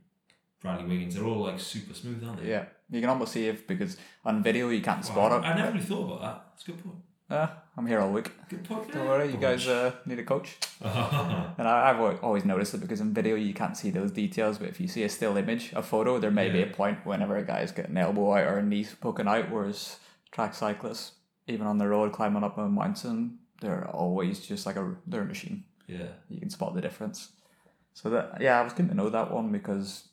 [0.61, 1.15] Bradley Wiggins.
[1.15, 2.49] They're all like super smooth, aren't they?
[2.49, 5.45] Yeah, you can almost see if because on video you can't spot it.
[5.45, 6.45] I never really thought about that.
[6.53, 6.97] It's a good point.
[7.29, 8.31] Uh, I'm here all week.
[8.49, 8.91] Good point.
[8.93, 10.57] Don't worry, you guys uh, need a coach.
[10.81, 14.69] And I, I've always noticed it because in video you can't see those details, but
[14.69, 17.43] if you see a still image, a photo, there may be a point whenever a
[17.45, 19.97] guy's getting an elbow out or a knee poking out, whereas
[20.31, 21.13] track cyclists,
[21.47, 25.25] even on the road climbing up a mountain, they're always just like a they're a
[25.25, 25.63] machine.
[25.87, 26.07] yeah.
[26.29, 27.31] You can spot the difference.
[27.93, 30.09] So that yeah, I was keen to know that one because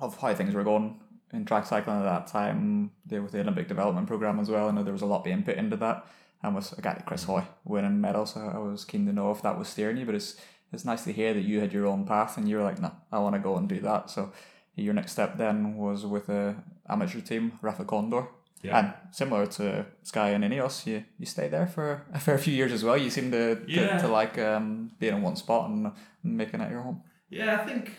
[0.00, 1.00] of how things were going
[1.32, 2.90] in track cycling at that time.
[3.06, 4.68] They with the Olympic development program as well.
[4.68, 6.06] I know there was a lot being put into that,
[6.42, 9.30] and with a guy like Chris Hoy winning medals, so I was keen to know
[9.30, 10.06] if that was steering you.
[10.06, 10.36] But it's
[10.72, 12.90] it's nice to hear that you had your own path and you were like, no,
[13.12, 14.08] I want to go and do that.
[14.10, 14.32] So
[14.74, 16.56] your next step then was with a
[16.88, 18.26] amateur team, Rapha Condor.
[18.62, 18.78] Yeah.
[18.78, 22.72] And similar to Sky and Ineos, you, you stayed there for a fair few years
[22.72, 22.96] as well.
[22.96, 23.98] You seem to, to, Yeah.
[23.98, 27.02] to like um, being in one spot and making it your home.
[27.28, 27.90] Yeah, I think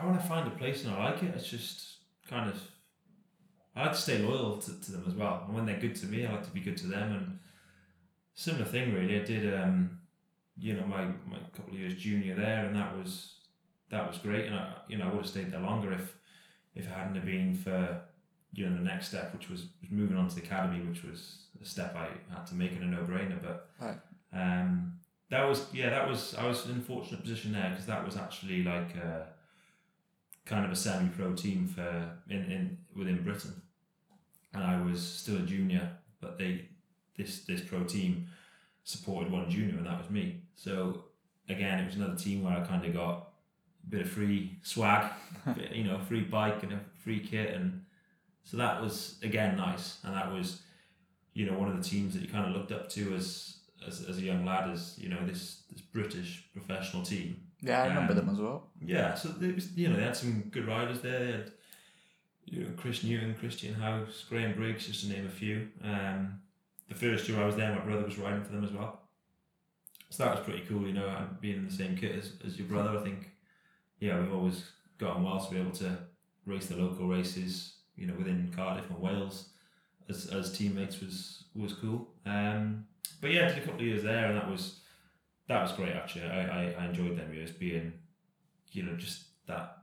[0.00, 1.34] I want to find a place and I like it.
[1.34, 1.96] It's just
[2.28, 2.60] kind of
[3.78, 5.44] I like to stay loyal to, to them as well.
[5.46, 7.12] And when they're good to me, I like to be good to them.
[7.12, 7.38] And
[8.34, 9.20] similar thing really.
[9.20, 10.00] I did um,
[10.58, 13.34] you know, my, my couple of years junior there and that was
[13.90, 16.14] that was great and I you know, I would have stayed there longer if
[16.74, 18.00] if it hadn't have been for
[18.52, 21.42] you know the next step which was, was moving on to the academy which was
[21.62, 23.98] a step I had to make and a no brainer but Right.
[24.32, 24.94] um
[25.30, 28.16] that was yeah that was I was in a fortunate position there because that was
[28.16, 29.26] actually like a,
[30.46, 33.60] kind of a semi-pro team for in, in within Britain
[34.54, 36.68] and I was still a junior but they
[37.16, 38.26] this this pro team
[38.84, 41.04] supported one junior and that was me so
[41.48, 43.28] again it was another team where I kind of got
[43.86, 45.10] a bit of free swag
[45.54, 47.84] bit, you know free bike and a free kit and
[48.44, 50.62] so that was again nice and that was
[51.34, 53.56] you know one of the teams that you kind of looked up to as
[53.86, 57.88] as, as a young lad as you know this this British professional team Yeah, I
[57.88, 58.68] remember Um, them as well.
[58.84, 61.18] yeah, so it was, you know they had some good riders there.
[61.24, 61.52] They had,
[62.50, 65.68] you know, Chris Newton, Christian House, Graham Briggs, just to name a few.
[65.82, 66.40] Um,
[66.88, 69.00] the first year I was there, my brother was riding for them as well.
[70.10, 72.58] So that was pretty cool, you know, and being in the same kit as, as
[72.58, 72.98] your brother.
[72.98, 73.30] I think,
[74.00, 74.64] yeah, we've always
[74.96, 75.98] gotten well to be able to
[76.46, 79.50] race the local races, you know, within Cardiff and Wales
[80.08, 82.08] as, as teammates was was cool.
[82.24, 82.86] Um,
[83.20, 84.80] but yeah, did a couple of years there, and that was
[85.48, 86.24] that was great actually.
[86.24, 87.92] I, I, I enjoyed them years being,
[88.72, 89.78] you know, just that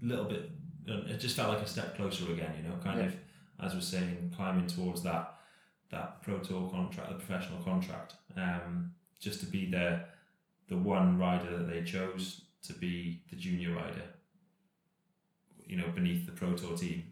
[0.00, 0.50] little bit.
[0.86, 3.06] It just felt like a step closer again, you know, kind Yeah.
[3.06, 3.16] of
[3.58, 5.32] as we're saying, climbing towards that
[5.90, 8.16] that pro tour contract, the professional contract.
[8.36, 10.04] Um, just to be the
[10.68, 14.02] the one rider that they chose to be the junior rider.
[15.66, 17.04] You know, beneath the pro tour team,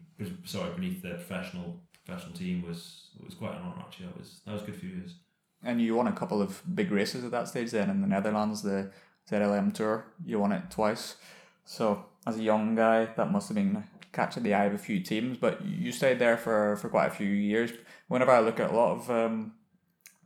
[0.45, 4.07] sorry, beneath the professional professional team was was quite an honour actually.
[4.07, 5.15] That was that was good few years.
[5.63, 8.61] And you won a couple of big races at that stage then in the Netherlands,
[8.61, 8.91] the
[9.29, 10.05] ZLM Tour.
[10.23, 11.15] You won it twice.
[11.63, 14.99] So as a young guy, that must have been catching the eye of a few
[14.99, 17.71] teams, but you stayed there for, for quite a few years.
[18.07, 19.53] Whenever I look at a lot of um,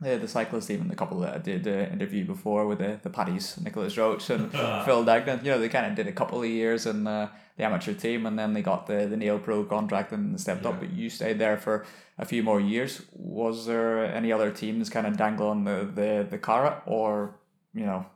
[0.00, 3.10] the, the cyclist team the couple that I did the interview before with the, the
[3.10, 4.50] Paddies, Nicolas Roche and
[4.84, 7.64] Phil Deignan, you know, they kind of did a couple of years in uh, the
[7.64, 10.80] amateur team and then they got the, the Neo Pro contract and stepped up.
[10.80, 11.84] But you stayed there for
[12.18, 13.02] a few more years.
[13.12, 17.34] Was there any other teams kind of dangling the, the, the carrot or,
[17.74, 18.06] you know,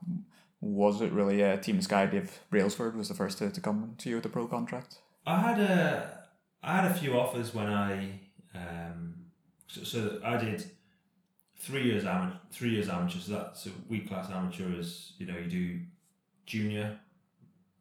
[0.65, 4.09] was it really a Team Sky Dave Brailsford was the first to, to come to
[4.09, 4.97] you with a pro contract?
[5.27, 6.21] I had a
[6.63, 8.21] I had a few offers when I
[8.55, 9.15] um
[9.67, 10.65] so, so I did
[11.59, 15.37] three years amateur three years amateur so that's a week class amateur is you know
[15.37, 15.81] you do
[16.47, 16.99] junior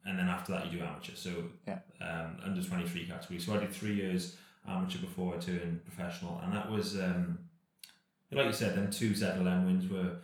[0.06, 1.32] and then after that you do amateur so
[1.67, 1.80] Yeah.
[2.02, 4.36] um, under 23 category so I did three years
[4.67, 7.39] amateur before I turned professional and that was um
[8.32, 10.17] like you said then two ZLM wins were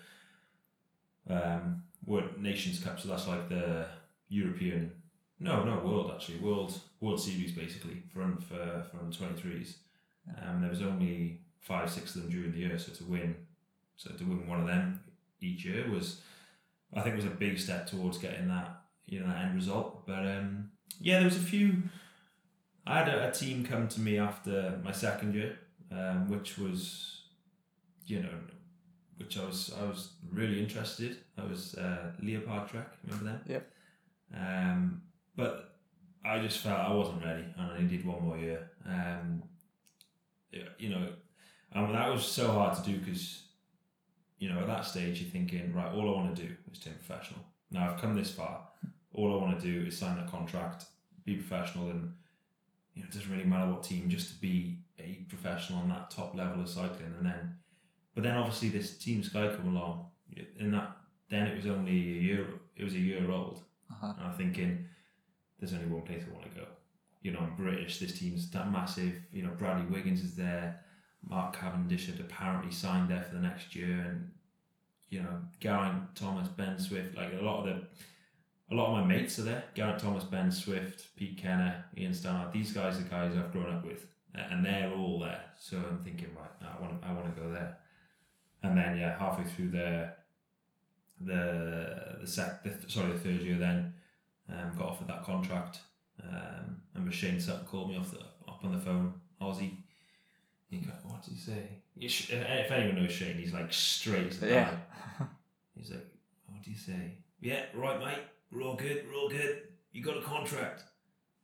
[1.29, 3.85] um were nations cup so that's like the
[4.27, 4.91] European
[5.39, 9.77] no, no, world actually, world world series basically for un- for under twenty threes.
[10.41, 13.35] Um, there was only five, six of them during the year, so to win,
[13.95, 14.99] so to win one of them
[15.39, 16.21] each year was,
[16.93, 20.05] I think, was a big step towards getting that you know that end result.
[20.05, 21.83] But um, yeah, there was a few.
[22.85, 25.57] I had a, a team come to me after my second year,
[25.91, 27.21] um, which was,
[28.05, 28.29] you know,
[29.19, 31.17] which I was I was really interested.
[31.37, 32.87] I was uh, Leopard Trek.
[33.03, 33.41] Remember them?
[33.47, 33.71] Yep.
[34.35, 35.01] Um,
[35.35, 35.75] but
[36.25, 38.71] I just felt I wasn't ready, and I needed one more year.
[38.85, 39.43] Um,
[40.79, 41.07] you know,
[41.73, 43.43] and that was so hard to do because,
[44.39, 46.93] you know, at that stage you're thinking, right, all I want to do is turn
[47.05, 47.41] professional.
[47.71, 48.67] Now I've come this far.
[49.13, 50.85] All I want to do is sign a contract,
[51.25, 52.13] be professional, and
[52.95, 56.09] you know, it doesn't really matter what team, just to be a professional on that
[56.09, 57.13] top level of cycling.
[57.17, 57.55] And then,
[58.19, 60.07] but then obviously this Team Sky come along,
[60.59, 60.97] and that
[61.29, 62.47] then it was only a year.
[62.75, 64.13] It was a year old, Uh-huh.
[64.17, 64.85] and I'm thinking,
[65.57, 66.67] there's only one place I want to go.
[67.21, 67.97] You know, I'm British.
[67.99, 69.13] This team's that massive.
[69.31, 70.81] You know, Bradley Wiggins is there.
[71.29, 74.31] Mark Cavendish had apparently signed there for the next year, and
[75.09, 77.75] you know, Geraint Thomas, Ben Swift, like a lot of the,
[78.71, 79.63] a lot of my mates are there.
[79.75, 82.51] Geraint Thomas, Ben Swift, Pete Kennaugh, Ian Stannard.
[82.51, 84.05] These guys are guys I've grown up with,
[84.35, 85.41] and they're all there.
[85.57, 87.77] So I'm thinking, right, I want, I want to go there.
[88.63, 90.11] And then yeah, halfway through the,
[91.21, 93.93] the the sec, the, sorry, the third year then,
[94.49, 95.79] um, got offered that contract.
[96.21, 99.13] Um, and Shane Sutton called me off the up on the phone.
[99.41, 99.71] Aussie.
[100.69, 102.07] He He go, what did he say?
[102.07, 104.71] Sh- If anyone knows Shane, he's like straight Yeah.
[105.75, 106.05] He's like,
[106.47, 107.13] what do you say?
[107.39, 108.19] Yeah, right, mate.
[108.51, 109.05] We're all good.
[109.07, 109.61] We're all good.
[109.93, 110.83] You got a contract.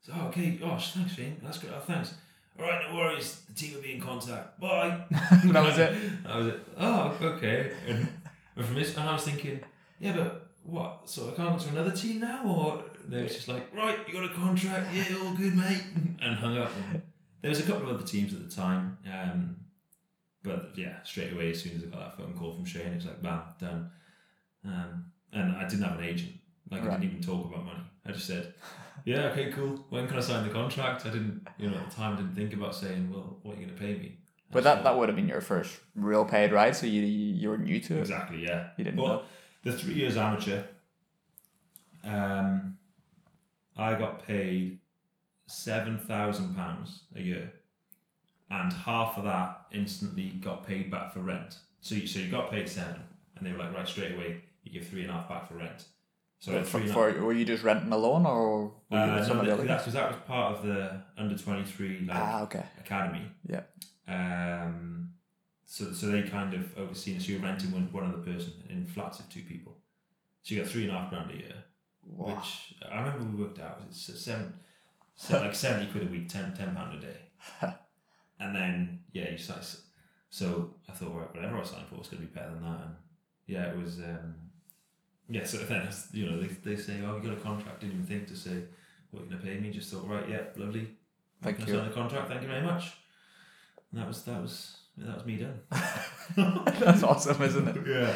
[0.01, 0.51] So, oh, okay.
[0.51, 1.38] Gosh, thanks, Shane.
[1.41, 1.71] That's good.
[1.73, 2.13] Oh, thanks.
[2.57, 3.41] All right, no worries.
[3.47, 4.59] The team will be in contact.
[4.59, 5.03] Bye.
[5.11, 5.95] that was it.
[6.25, 7.71] I was like, oh, okay.
[7.87, 8.07] And,
[8.55, 9.59] and from this, and I was thinking,
[9.99, 11.01] yeah, but what?
[11.05, 14.13] So I can't go to another team now, or they was just like, right, you
[14.13, 15.83] got a contract, yeah, all good, mate,
[16.21, 16.71] and hung up.
[17.41, 19.57] There was a couple of other teams at the time, um,
[20.41, 22.95] but yeah, straight away as soon as I got that phone call from Shane, it
[22.95, 23.91] was like, bam, done.
[24.65, 26.31] Um, and I didn't have an agent.
[26.71, 26.99] Like I Right.
[27.01, 27.83] didn't even talk about money.
[28.05, 28.53] I just said,
[29.03, 29.85] yeah, okay, cool.
[29.89, 31.05] When can I sign the contract?
[31.05, 33.59] I didn't, you know, at the time, I didn't think about saying, well, what are
[33.59, 34.17] you going to pay me?
[34.49, 37.49] I But that, that would have been your first real paid ride, so you you
[37.49, 38.01] were new to it.
[38.01, 38.69] Exactly, yeah.
[38.77, 39.23] You didn't well, know.
[39.63, 40.63] the three years amateur,
[42.03, 42.77] um,
[43.75, 44.79] I got paid
[45.47, 47.51] seven thousand pounds a year,
[48.49, 51.57] and half of that instantly got paid back for rent.
[51.81, 53.01] So you, so you got paid seven,
[53.35, 55.55] and they were like, right, straight away, you give three and a half back for
[55.55, 55.85] rent.
[56.39, 59.37] So But for, for, were you just renting alone, or were you uh, with some
[59.37, 62.17] no, of the that, that's because that was part of the under twenty three like
[62.17, 62.63] Ah, okay.
[62.79, 63.25] academy.
[63.47, 63.61] Yeah.
[64.07, 65.13] Um,
[65.65, 67.19] so so they kind of overseen.
[67.19, 69.77] So you're renting one one other person in flats of two people.
[70.43, 71.55] So you got three and a half grand a year,
[72.03, 72.35] Wow.
[72.35, 74.53] which I remember we worked out it's seven,
[75.15, 77.17] so like seventy quid a week, 10 10 pound a day,
[78.39, 79.65] and then yeah, you start.
[80.29, 82.81] So I thought, right, whatever I signed for was going to be better than that,
[82.85, 82.95] and
[83.47, 83.97] yeah, it was.
[83.99, 84.35] Um,
[85.29, 87.81] yeah, so then it's- you know they, they say, oh, you got a contract.
[87.81, 88.63] Didn't even think to say
[89.11, 89.71] what you're going to pay me.
[89.71, 90.88] Just thought, right, yeah, lovely.
[91.41, 91.73] Thank I you.
[91.73, 92.29] sign the contract.
[92.29, 92.93] Thank you very much.
[93.91, 95.59] And that was that was that was me done.
[96.79, 97.88] That's awesome, isn't it?
[97.88, 98.13] Yeah.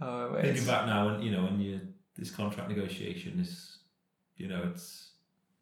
[0.00, 1.80] Oh, Thinking back now, and you know, when you
[2.16, 3.78] this contract negotiation is,
[4.36, 5.10] you know, it's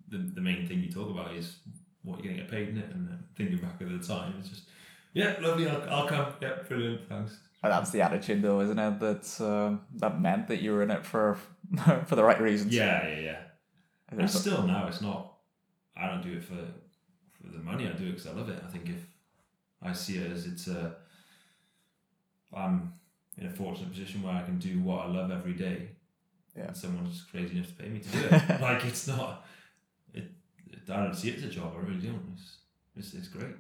[0.09, 1.57] the the main thing you talk about is
[2.03, 4.49] what you're gonna get paid in it, and then thinking back at the time, it's
[4.49, 4.69] just
[5.15, 5.69] yeah, lovely.
[5.69, 6.27] I'll, I'll come.
[6.41, 7.09] Yeah, brilliant.
[7.09, 7.39] Thanks.
[7.69, 9.01] That's the attitude, though, isn't it?
[9.01, 11.39] That um, that meant that you were in it for
[12.07, 12.75] for the right reasons.
[12.75, 13.39] Yeah, yeah, yeah.
[14.11, 15.33] And still now, it's not.
[15.97, 17.87] I don't do it for for the money.
[17.87, 18.63] I do it because I love it.
[18.65, 19.07] I think if
[19.83, 20.97] I see it as it's a,
[22.55, 22.95] I'm
[23.39, 25.89] in a fortunate position where I can do what I love every day.
[26.57, 26.69] Yeah.
[26.69, 28.61] And someone's crazy enough to pay me to do it.
[28.61, 29.45] like it's not.
[30.15, 30.25] It,
[30.71, 30.91] it.
[30.91, 31.75] I don't see it as a job.
[31.77, 32.23] I really don't.
[32.35, 32.57] It's
[32.97, 33.55] it's, it's great.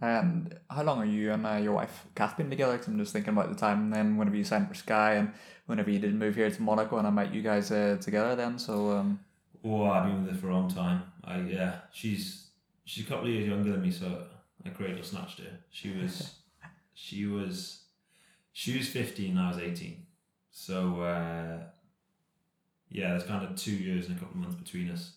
[0.00, 2.76] And how long are you and uh, your wife Kath been together?
[2.76, 5.32] 'Cause I'm just thinking about the time then whenever you signed for Sky and
[5.66, 8.58] whenever you did move here to Monaco and I met you guys uh, together then.
[8.58, 9.20] So um,
[9.64, 11.02] Oh, I've been with her for a long time.
[11.24, 12.48] I yeah, she's
[12.84, 14.24] she's a couple of years younger than me, so
[14.66, 15.58] I cradle snatched her.
[15.70, 16.34] She was
[16.94, 17.84] she was
[18.52, 20.04] she was fifteen, I was eighteen.
[20.50, 21.60] So uh,
[22.90, 25.12] yeah, there's kind of two years and a couple of months between us.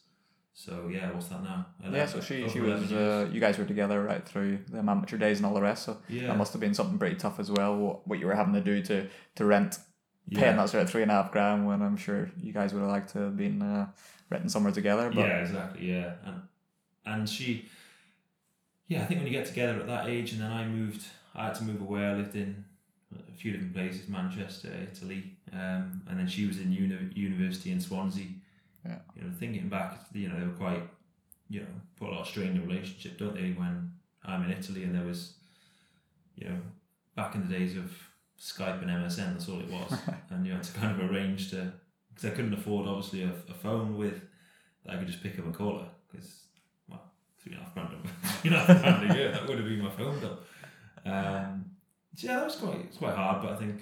[0.59, 1.67] So yeah, what's that now?
[1.91, 5.37] yeah, so she she was uh, you guys were together right through the amateur days
[5.37, 5.85] and all the rest.
[5.85, 7.77] So yeah, that must have been something pretty tough as well.
[7.77, 9.77] What, what you were having to do to to rent,
[10.27, 10.39] yeah.
[10.39, 12.79] paying that sort of three and a half grand when I'm sure you guys would
[12.79, 13.85] have liked to have been uh,
[14.31, 15.11] renting somewhere together.
[15.13, 15.91] But yeah, exactly.
[15.91, 16.41] Yeah, and
[17.05, 17.69] and she,
[18.87, 21.45] yeah, I think when you get together at that age, and then I moved, I
[21.45, 22.03] had to move away.
[22.03, 22.65] I lived in
[23.15, 27.79] a few different places, Manchester, Italy, um, and then she was in uni- university in
[27.79, 28.25] Swansea.
[28.87, 28.99] Yeah.
[29.15, 30.83] You know, thinking back, you know, they were quite,
[31.49, 33.51] you know, put a lot of strain in the relationship, don't they?
[33.51, 33.91] When
[34.23, 35.33] I'm in Italy, and there was,
[36.35, 36.57] you know,
[37.15, 37.91] back in the days of
[38.39, 39.93] Skype and MSN, that's all it was,
[40.29, 41.73] and you had to kind of arrange to
[42.13, 44.21] because I couldn't afford obviously a, a phone with
[44.85, 46.43] that I could just pick up and call her because
[46.89, 47.01] well
[47.39, 49.57] three and a half grand a- three and a half grand a year that would
[49.57, 50.39] have been my phone bill.
[51.05, 51.65] Um,
[52.15, 53.81] so yeah, that was quite it's quite hard, but I think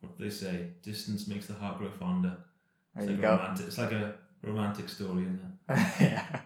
[0.00, 2.36] what they say distance makes the heart grow fonder.
[3.00, 3.34] There It's you like go.
[3.34, 3.66] a romantic.
[3.66, 5.50] It's like a romantic story, isn't it?
[6.00, 6.40] yeah,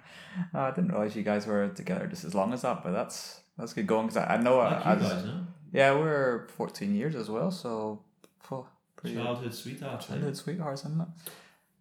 [0.52, 3.40] Oh, I didn't realize you guys were together just as long as that, but that's
[3.56, 5.46] that's good going because I, I know Like I, you guys, no?
[5.72, 8.02] yeah we're fourteen years as well, so
[8.46, 10.06] phew, pretty Childhood sweethearts.
[10.06, 10.08] eh?
[10.14, 11.08] childhood sweethearts, isn't it?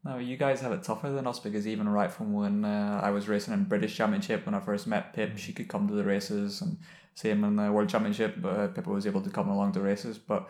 [0.06, 3.10] No, you guys have it tougher than us because even right from when uh, I
[3.12, 6.04] was racing in British Championship when I first met Pip, she could come to the
[6.04, 6.78] races, and
[7.16, 10.18] same in the World Championship, uh, Pippa was able to come along to races.
[10.18, 10.50] But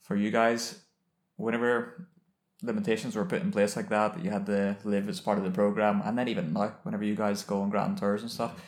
[0.00, 0.80] for you guys,
[1.36, 2.08] whenever
[2.62, 5.44] limitations were put in place like that, that you had to live as part of
[5.44, 8.60] the program, and then even now, whenever you guys go on grand tours and stuff,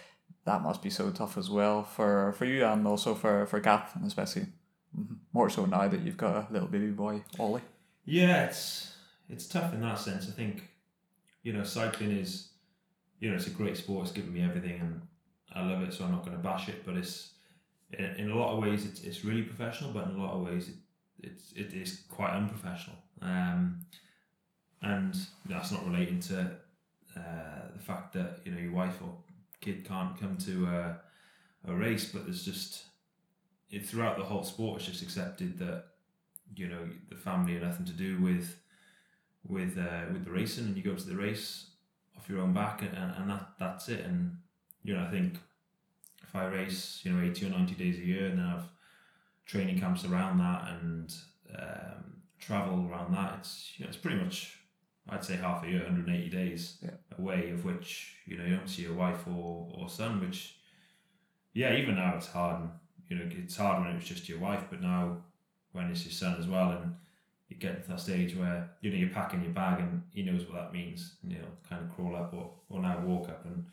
[0.45, 3.95] that must be so tough as well for for you and also for for Kath,
[3.97, 4.47] and especially
[5.33, 7.63] more so now that you've got a little baby boy Ollie.
[8.05, 8.95] Yeah, it's
[9.29, 10.29] it's tough in that sense.
[10.29, 10.69] I think,
[11.43, 12.49] you know, cycling is,
[13.21, 14.07] you know, it's a great sport.
[14.07, 15.03] It's given me everything, and
[15.55, 15.93] I love it.
[15.93, 16.85] So I'm not going to bash it.
[16.85, 17.33] But it's
[17.93, 20.43] in, in a lot of ways it's, it's really professional, but in a lot of
[20.43, 20.75] ways it
[21.23, 22.97] it's it is quite unprofessional.
[23.23, 23.81] Um,
[24.83, 25.15] and
[25.47, 26.51] that's not relating to
[27.17, 29.15] uh, the fact that you know your wife or
[29.61, 31.01] kid can't come to a,
[31.69, 32.85] a race, but there's just
[33.71, 34.81] it throughout the whole sport.
[34.81, 35.85] It's just accepted that
[36.57, 38.57] you know the family had nothing to do with
[39.47, 41.67] with uh, with the racing, and you go to the race
[42.17, 44.05] off your own back, and, and that that's it.
[44.05, 44.39] And
[44.83, 45.35] you know, I think
[46.23, 48.69] if I race, you know, eighty or ninety days a year, and then I have
[49.47, 51.15] training camps around that, and
[51.59, 52.10] um,
[52.41, 54.57] travel around that, it's you know, it's pretty much
[55.09, 56.91] I'd say half a year, 180 days Yeah.
[57.19, 60.57] away, of which you know you don't see your wife or, or son, which
[61.53, 62.61] yeah, even now it's hard.
[62.61, 62.71] And,
[63.09, 65.19] you know, it's hard when it was just your wife, but now
[65.73, 66.95] when it's your son as well, and
[67.49, 70.45] you get to that stage where you know you're packing your bag and he knows
[70.47, 71.15] what that means.
[71.23, 73.65] And, You know, kind of crawl up or, or now walk up and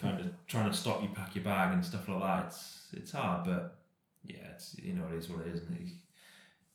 [0.00, 2.46] kind of trying to stop you pack your bag and stuff like that.
[2.46, 3.76] It's it's hard, but
[4.24, 5.90] yeah, it's you know it is what it is, and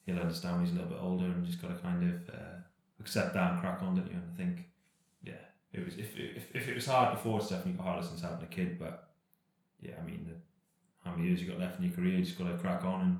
[0.05, 2.57] he'll understand when he's a little bit older and just got to kind of uh,
[2.99, 4.13] accept that and crack on, don't you?
[4.13, 4.65] And I think
[5.23, 5.33] yeah,
[5.71, 8.43] it was if if, if it was hard before, it's definitely got harder since having
[8.43, 9.09] a kid, but
[9.81, 10.25] yeah, I mean.
[10.27, 10.35] The,
[11.03, 12.17] how many years you got left in your career?
[12.17, 13.19] You just got to crack on, and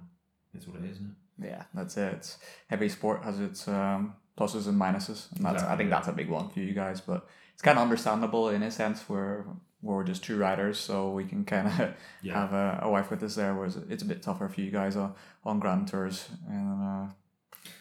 [0.54, 1.48] it's what it is, isn't it?
[1.48, 2.14] Yeah, that's it.
[2.14, 2.38] It's,
[2.70, 6.30] every sport has its um, pluses and minuses, and that's I think that's a big
[6.30, 7.02] one for you guys.
[7.02, 9.46] But it's kind of understandable in a sense where
[9.84, 11.94] we're just two riders, so we can kind of
[12.24, 12.34] Yeah.
[12.40, 13.54] have a, a wife with us there.
[13.54, 15.14] Whereas it's a bit tougher for you guys on,
[15.46, 17.12] on grand tours, and uh,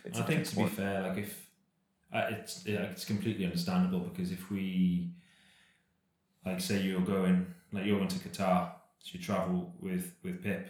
[0.04, 1.48] it's I think to be fair, like if
[2.12, 5.10] uh, it's yeah, it's completely understandable because if we,
[6.44, 10.68] like, say you're going like you're going to Qatar, so you travel with with Pip,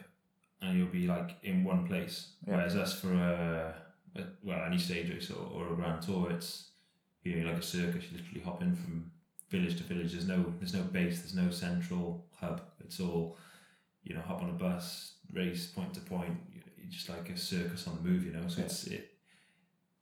[0.60, 2.32] and you'll be like in one place.
[2.46, 2.56] Yeah.
[2.56, 3.74] Whereas us for a,
[4.16, 6.68] a well any stage race or, or a grand tour, it's
[7.24, 8.04] you know like a circus.
[8.10, 9.10] You literally hop in from
[9.52, 10.12] village to village.
[10.12, 11.16] There's no there's no base.
[11.20, 12.60] There's no central hub.
[12.84, 13.36] It's all
[14.02, 14.86] you know hop on a bus,
[15.32, 16.36] race point to point.
[16.78, 18.24] It's just like a circus on the move.
[18.26, 18.64] You know, so Yeah.
[18.66, 19.04] it's it.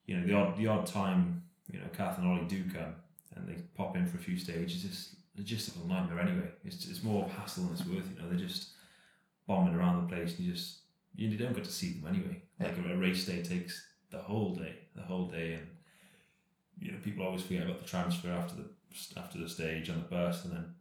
[0.06, 2.94] You know the odd the odd time you know Kath and Ollie do come
[3.34, 4.84] and they pop in for a few stages.
[4.84, 6.50] It's logistical nightmare anyway.
[6.64, 8.08] It's it's more hassle than it's worth.
[8.10, 8.70] You know they're just
[9.46, 10.78] bombing around the place and you just
[11.14, 12.42] you don't get to see them anyway.
[12.58, 13.74] Like a, a race day takes
[14.10, 15.66] the whole day, the whole day, and
[16.78, 18.68] you know people always forget about the transfer after the
[19.16, 20.74] after the stage and the bus, and then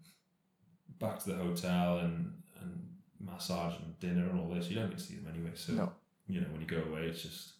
[1.00, 2.88] back to the hotel and and
[3.20, 4.70] massage and dinner and all this.
[4.70, 5.52] You don't get to see them anyway.
[5.56, 5.92] So No.
[6.28, 7.54] you know when you go away, it's just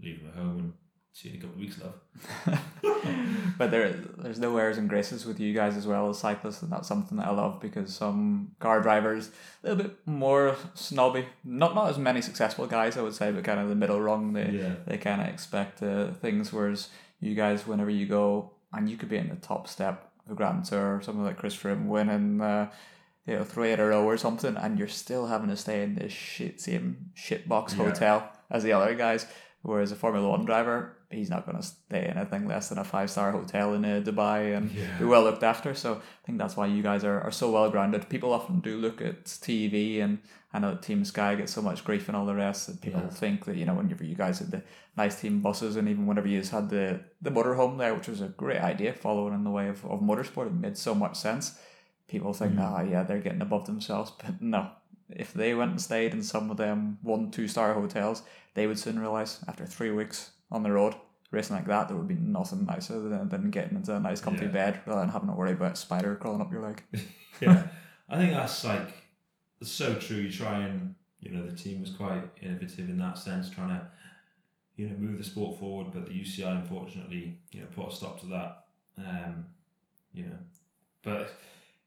[0.00, 0.72] leave them at home and
[1.14, 2.58] See you in a couple of weeks, love.
[3.58, 6.72] but there, there's no airs and graces with you guys as well as cyclists, and
[6.72, 9.30] that's something that I love because some car drivers
[9.62, 11.26] a little bit more snobby.
[11.44, 14.32] Not not as many successful guys, I would say, but kind of the middle rung.
[14.32, 14.74] They Yeah.
[14.86, 16.88] they kind of expect uh, things, whereas
[17.20, 20.34] you guys, whenever you go, and you could be in the top step of a
[20.34, 22.70] Grand Tour, something like Chris Froome winning, uh,
[23.26, 25.94] you know, three in a row or something, and you're still having to stay in
[25.94, 27.84] this shit same shit box Yeah.
[27.84, 29.26] hotel as the other guys.
[29.62, 32.84] Whereas a Formula One driver, he's not going to stay in anything less than a
[32.84, 34.98] five star hotel in uh, Dubai and Yeah.
[34.98, 35.72] be well looked after.
[35.74, 38.08] So I think that's why you guys are, are so well grounded.
[38.08, 40.18] People often do look at TV, and
[40.52, 43.02] I know that Team Sky gets so much grief and all the rest that people
[43.02, 43.08] Yeah.
[43.22, 44.62] think that you know whenever you guys had the
[44.96, 48.20] nice team buses, and even whenever you just had the the motorhome there, which was
[48.20, 51.56] a great idea, following in the way of, of motorsport, it made so much sense.
[52.08, 52.62] People think, Mhm.
[52.66, 54.62] ah, yeah, they're getting above themselves, but no.
[55.16, 58.22] If they went and stayed in some of them one, two star hotels,
[58.54, 60.94] they would soon realize after three weeks on the road
[61.30, 64.44] racing like that, there would be nothing nicer than, than getting into a nice comfy
[64.44, 64.50] Yeah.
[64.50, 66.82] bed rather than having to worry about a spider crawling up your leg.
[67.40, 67.68] yeah,
[68.08, 68.92] I think that's like
[69.60, 70.18] it's so true.
[70.18, 73.86] You try and you know the team was quite innovative in that sense, trying to
[74.76, 75.92] you know move the sport forward.
[75.94, 78.64] But the UCI unfortunately you know put a stop to that.
[78.98, 79.46] Um,
[80.12, 80.36] you know,
[81.02, 81.32] but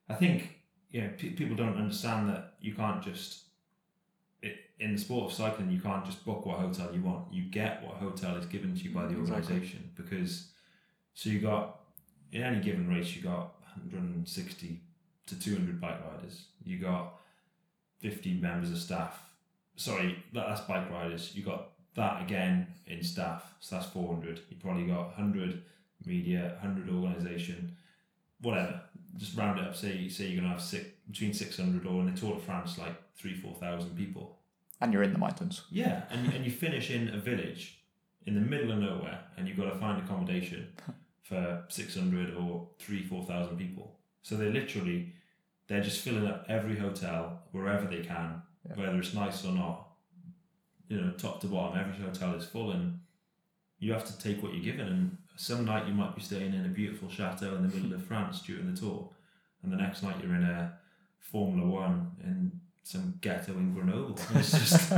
[0.10, 0.60] I think
[0.92, 3.42] you know people don't understand that you can't just
[4.80, 7.32] in the sport of cycling you can't just book what hotel you want.
[7.34, 9.34] You get what hotel is given to you by the Exactly.
[9.34, 10.50] organisation because
[11.14, 11.80] so you got
[12.32, 14.82] in any given race you got 160
[15.28, 16.46] to 200 bike riders.
[16.64, 17.16] You got
[18.00, 19.20] 50 members of staff.
[19.76, 21.32] Sorry, that's bike riders.
[21.36, 24.42] You got that again in staff, so that's 400.
[24.50, 25.64] You probably got 100
[26.06, 27.76] media, 100 organisation,
[28.42, 28.82] whatever.
[29.18, 29.76] Just round it up.
[29.76, 32.96] Say say you're gonna have six between 600 or in the Tour de France like
[33.18, 34.38] three four thousand people.
[34.82, 35.62] And you're in the mountains.
[35.72, 37.80] Yeah, and and you finish in a village
[38.26, 40.68] in the middle of nowhere, and you've got to find accommodation
[41.24, 43.98] for six hundred or three four thousand people.
[44.24, 45.14] So they literally
[45.68, 48.76] they're just filling up every hotel wherever they can, Yeah.
[48.76, 49.88] whether it's nice or not.
[50.90, 53.00] You know, top to bottom, every hotel is full, and
[53.80, 54.88] you have to take what you're given.
[54.88, 58.04] And some night you might be staying in a beautiful chateau in the middle of
[58.06, 59.10] France during the tour,
[59.64, 60.74] and the next night you're in a
[61.20, 62.52] Formula One in
[62.84, 64.18] some ghetto in Grenoble.
[64.30, 64.94] And it's just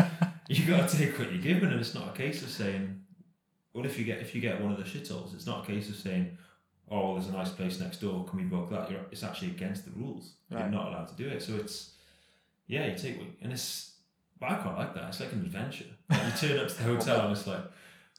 [0.47, 3.01] you got to take what you're given, and it's not a case of saying,
[3.73, 5.89] "Well, if you get if you get one of the shitholes?" It's not a case
[5.89, 6.37] of saying,
[6.89, 8.25] "Oh, well, there's a nice place next door.
[8.25, 10.33] Can we book that?" You're, it's actually against the rules.
[10.51, 10.61] Right.
[10.61, 11.41] You're not allowed to do it.
[11.41, 11.91] So it's
[12.67, 13.93] yeah, you take what, and it's.
[14.39, 15.05] But I quite like that.
[15.07, 15.85] It's like an adventure.
[16.09, 17.61] Like you turn up to the hotel and it's like,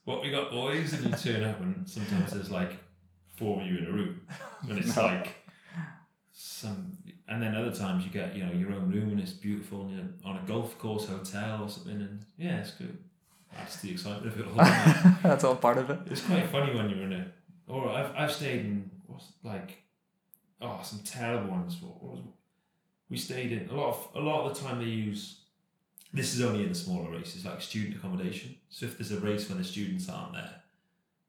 [0.09, 2.73] "What we got, boys?" And you turn up, and sometimes there's like
[3.37, 4.13] four of you in a room,
[4.69, 5.03] and it's No.
[5.07, 5.29] like
[6.33, 6.97] some
[7.31, 9.91] and then other times you get you know your own room and it's beautiful and
[9.95, 12.97] you're on a golf course hotel or something and yeah it's good
[13.55, 14.55] that's the excitement of it all
[15.29, 15.99] That's all part of it.
[16.11, 17.29] it's quite funny when you're in it
[17.67, 19.83] or I've, I've stayed in what's like
[20.61, 22.25] oh some terrible ones what, what was
[23.11, 25.41] we stayed in a lot of a lot of the time they use
[26.13, 28.57] this is only in the smaller races like student accommodation.
[28.71, 30.55] So if there's a race when the students aren't there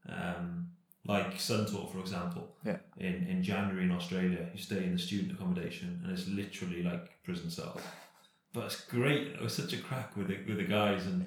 [0.10, 0.70] um,
[1.06, 2.78] like Sun Tour for example Yeah.
[2.98, 7.22] in, in January in Australia you stay in the student accommodation and it's literally like
[7.24, 7.82] prison cells
[8.54, 11.26] but it's great it was such a crack with the, with the guys and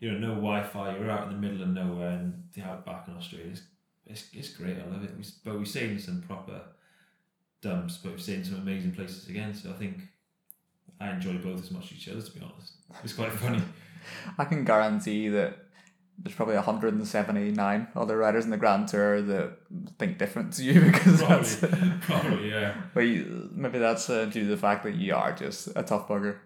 [0.00, 3.14] you know no Wi-Fi you're out in the middle of nowhere and the outback in
[3.16, 3.50] Australia.
[3.52, 3.62] It's,
[4.06, 5.10] it's, it's great I love it.
[5.16, 6.60] We, but we stayed in some proper
[7.62, 9.54] dumps but we've seen some amazing places again.
[9.54, 10.02] So I think
[11.00, 12.72] I enjoy both as much as each other to be honest
[13.02, 13.62] it's quite funny
[14.38, 15.58] I can guarantee that
[16.22, 19.56] there's probably 179 other riders in the Grand Tour that
[19.98, 24.42] think different to you because that's probably probably yeah but you, maybe that's uh, due
[24.42, 26.36] to the fact that you are just a tough bugger.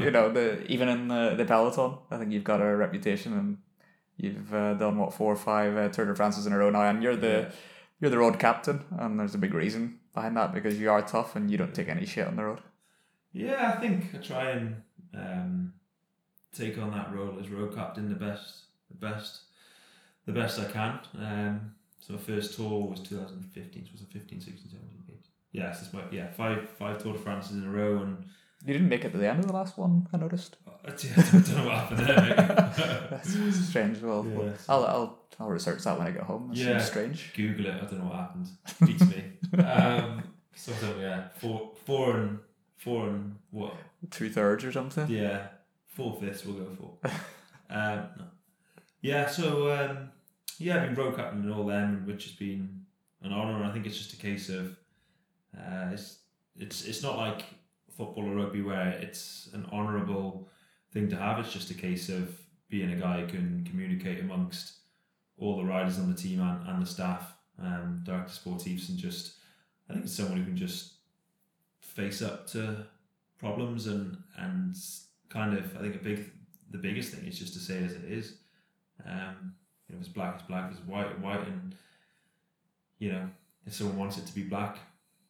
[0.00, 3.58] you know, the even in the, the peloton, I think you've got a reputation and
[4.16, 6.82] you've uh, done what four or five uh, Tour de France's in a row now,
[6.82, 7.50] and you're the Yeah.
[8.00, 11.34] you're the road captain, and there's a big reason behind that because you are tough
[11.34, 12.60] and you don't take any shit on the road.
[13.32, 14.82] Yeah, I think I try and
[15.14, 15.72] um,
[16.56, 19.40] take on that role as road captain the best, the best,
[20.26, 20.98] the best I can.
[21.18, 23.84] Um, so my first tour was 2015.
[23.84, 25.16] So it was it 15, 16, 17, 18?
[25.52, 28.24] Yes, it's my yeah five five Tour de France's in a row, and
[28.64, 30.56] You didn't make it to the end of the last one, I noticed.
[30.84, 32.26] I don't know what happened there.
[33.10, 34.00] That's strange.
[34.00, 36.50] Well, Yeah, so- I'll, I'll I'll research that when I get home.
[36.52, 36.78] It Yeah.
[36.78, 37.32] strange.
[37.36, 37.74] Google it.
[37.74, 38.48] I don't know what happened.
[38.86, 39.62] Beats me.
[39.62, 40.22] Um,
[40.54, 42.38] so yeah, four four and
[42.78, 43.74] four and what?
[44.10, 45.08] Two thirds or something.
[45.10, 45.48] Yeah,
[45.86, 47.10] four fifths we'll go for.
[47.70, 48.24] um, no.
[49.02, 50.10] Yeah, so um,
[50.58, 52.84] yeah, I've been road captain and all them, which has been
[53.22, 53.62] an honour.
[53.64, 54.76] I think it's just a case of
[55.56, 56.18] uh, it's
[56.56, 57.44] it's it's not like
[57.96, 60.48] football or rugby where it's an honourable
[60.92, 61.38] thing to have.
[61.38, 62.36] It's just a case of
[62.68, 64.74] being a guy who can communicate amongst
[65.38, 69.36] all the riders on the team and, and the staff, um, director sportifs, and just
[69.88, 70.94] I think it's someone who can just
[71.98, 72.86] face up to
[73.38, 74.76] problems and and
[75.28, 76.30] kind of I think a big
[76.70, 78.34] the biggest thing is just to say as it is.
[79.04, 79.54] Um,
[79.88, 80.70] you know, if it's black, it's black.
[80.70, 81.46] If it's white, it's white.
[81.46, 81.74] And
[82.98, 83.28] you know,
[83.66, 84.78] if someone wants it to be black,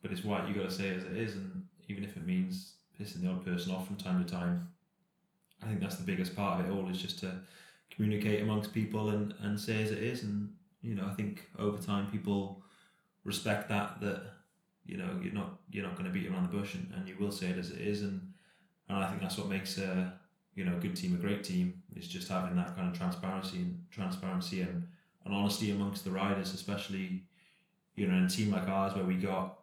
[0.03, 1.35] but it's white, you got to say it as it is.
[1.37, 4.69] And even if it means pissing the odd person off from time to time,
[5.63, 7.33] I think that's the biggest part of it all is just to
[7.91, 10.23] communicate amongst people and, and say as it is.
[10.23, 10.53] And
[10.83, 12.63] you know, I think over time people
[13.25, 14.38] respect that that
[14.89, 17.15] you know you're not you're not going to beat around the bush and, and you
[17.21, 18.03] will say it as it is.
[18.03, 18.33] And
[18.89, 20.15] and I think that's what makes a
[20.55, 23.59] you know a good team a great team is just having that kind of transparency
[23.59, 24.89] and transparency and,
[25.25, 27.23] and honesty amongst the riders, especially
[27.95, 29.59] you know in a team like ours where we got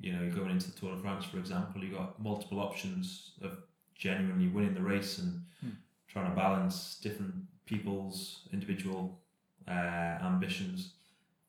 [0.00, 3.58] you know going into the Tour de France for example, you got multiple options of
[3.94, 5.70] genuinely winning the race and Hmm.
[6.08, 7.34] trying to balance different
[7.66, 9.20] people's individual
[9.68, 10.94] uh, ambitions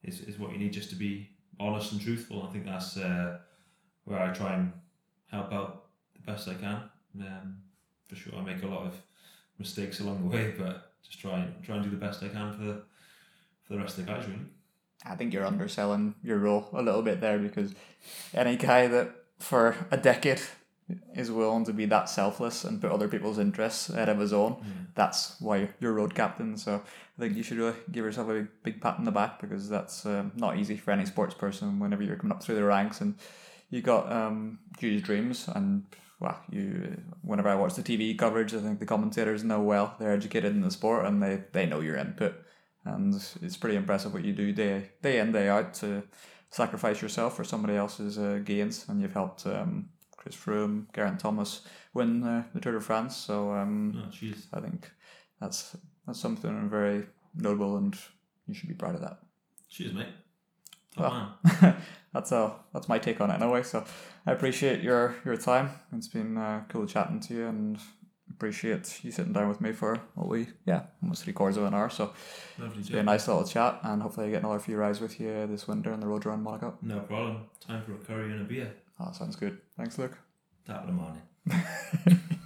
[0.04, 1.30] is, is what you need just to be
[1.60, 2.44] honest and truthful.
[2.44, 3.38] I think that's uh,
[4.06, 4.72] where I try and
[5.32, 5.86] help out
[6.16, 6.84] the best I can.
[7.20, 7.58] Um,
[8.08, 8.96] for sure, I make a lot of
[9.60, 12.54] mistakes along the way, but just try and try and do the best I can
[12.54, 12.82] for the,
[13.64, 14.26] for the rest of the guys.
[14.28, 14.40] Really,
[15.06, 17.74] I think you're underselling your role a little bit there because
[18.34, 20.42] any guy that for a decade
[21.16, 24.58] is willing to be that selfless and put other people's interests ahead of his own,
[24.96, 26.58] that's why you're road captain.
[26.58, 29.40] So I think you should really give yourself a big, big pat on the back
[29.40, 32.64] because that's um, not easy for any sports person whenever you're coming up through the
[32.64, 33.16] ranks and
[33.70, 35.86] you got um, huge dreams and
[36.24, 37.02] well, you.
[37.22, 39.96] Whenever I watch the TV coverage, I think the commentators know well.
[40.00, 42.36] They're educated in the sport and they, they know your input,
[42.86, 46.04] and it's pretty impressive what you do day day in day out to
[46.50, 49.90] sacrifice yourself for somebody else's uh, gains, and you've helped um,
[50.24, 51.62] Chris Froome, Geraint Thomas
[51.94, 53.18] win uh, the Tour de France.
[53.18, 54.48] So um, cheers.
[54.54, 54.90] I think
[55.42, 55.76] that's
[56.08, 57.06] that's something very
[57.36, 57.94] notable, and
[58.48, 59.20] you should be proud of that.
[59.70, 60.08] Cheers, mate.
[60.98, 61.38] Well,
[62.14, 62.64] that's all.
[62.72, 63.64] That's my take on it anyway.
[63.64, 63.84] So
[64.26, 65.72] I appreciate your your time.
[65.92, 67.78] It's been uh, cool chatting to you, and
[68.30, 71.74] appreciate you sitting down with me for what we yeah almost three quarters of an
[71.74, 71.90] hour.
[71.90, 72.14] So
[72.58, 75.20] Lovely it's been a nice little chat, and hopefully I get another few rides with
[75.20, 76.78] you this winter on the road around Monaco.
[76.82, 77.42] No problem.
[77.60, 78.74] Time for a curry and a beer.
[79.00, 79.60] Oh, sounds good.
[79.78, 80.18] Thanks, Luke.
[80.66, 81.22] Top of the morning.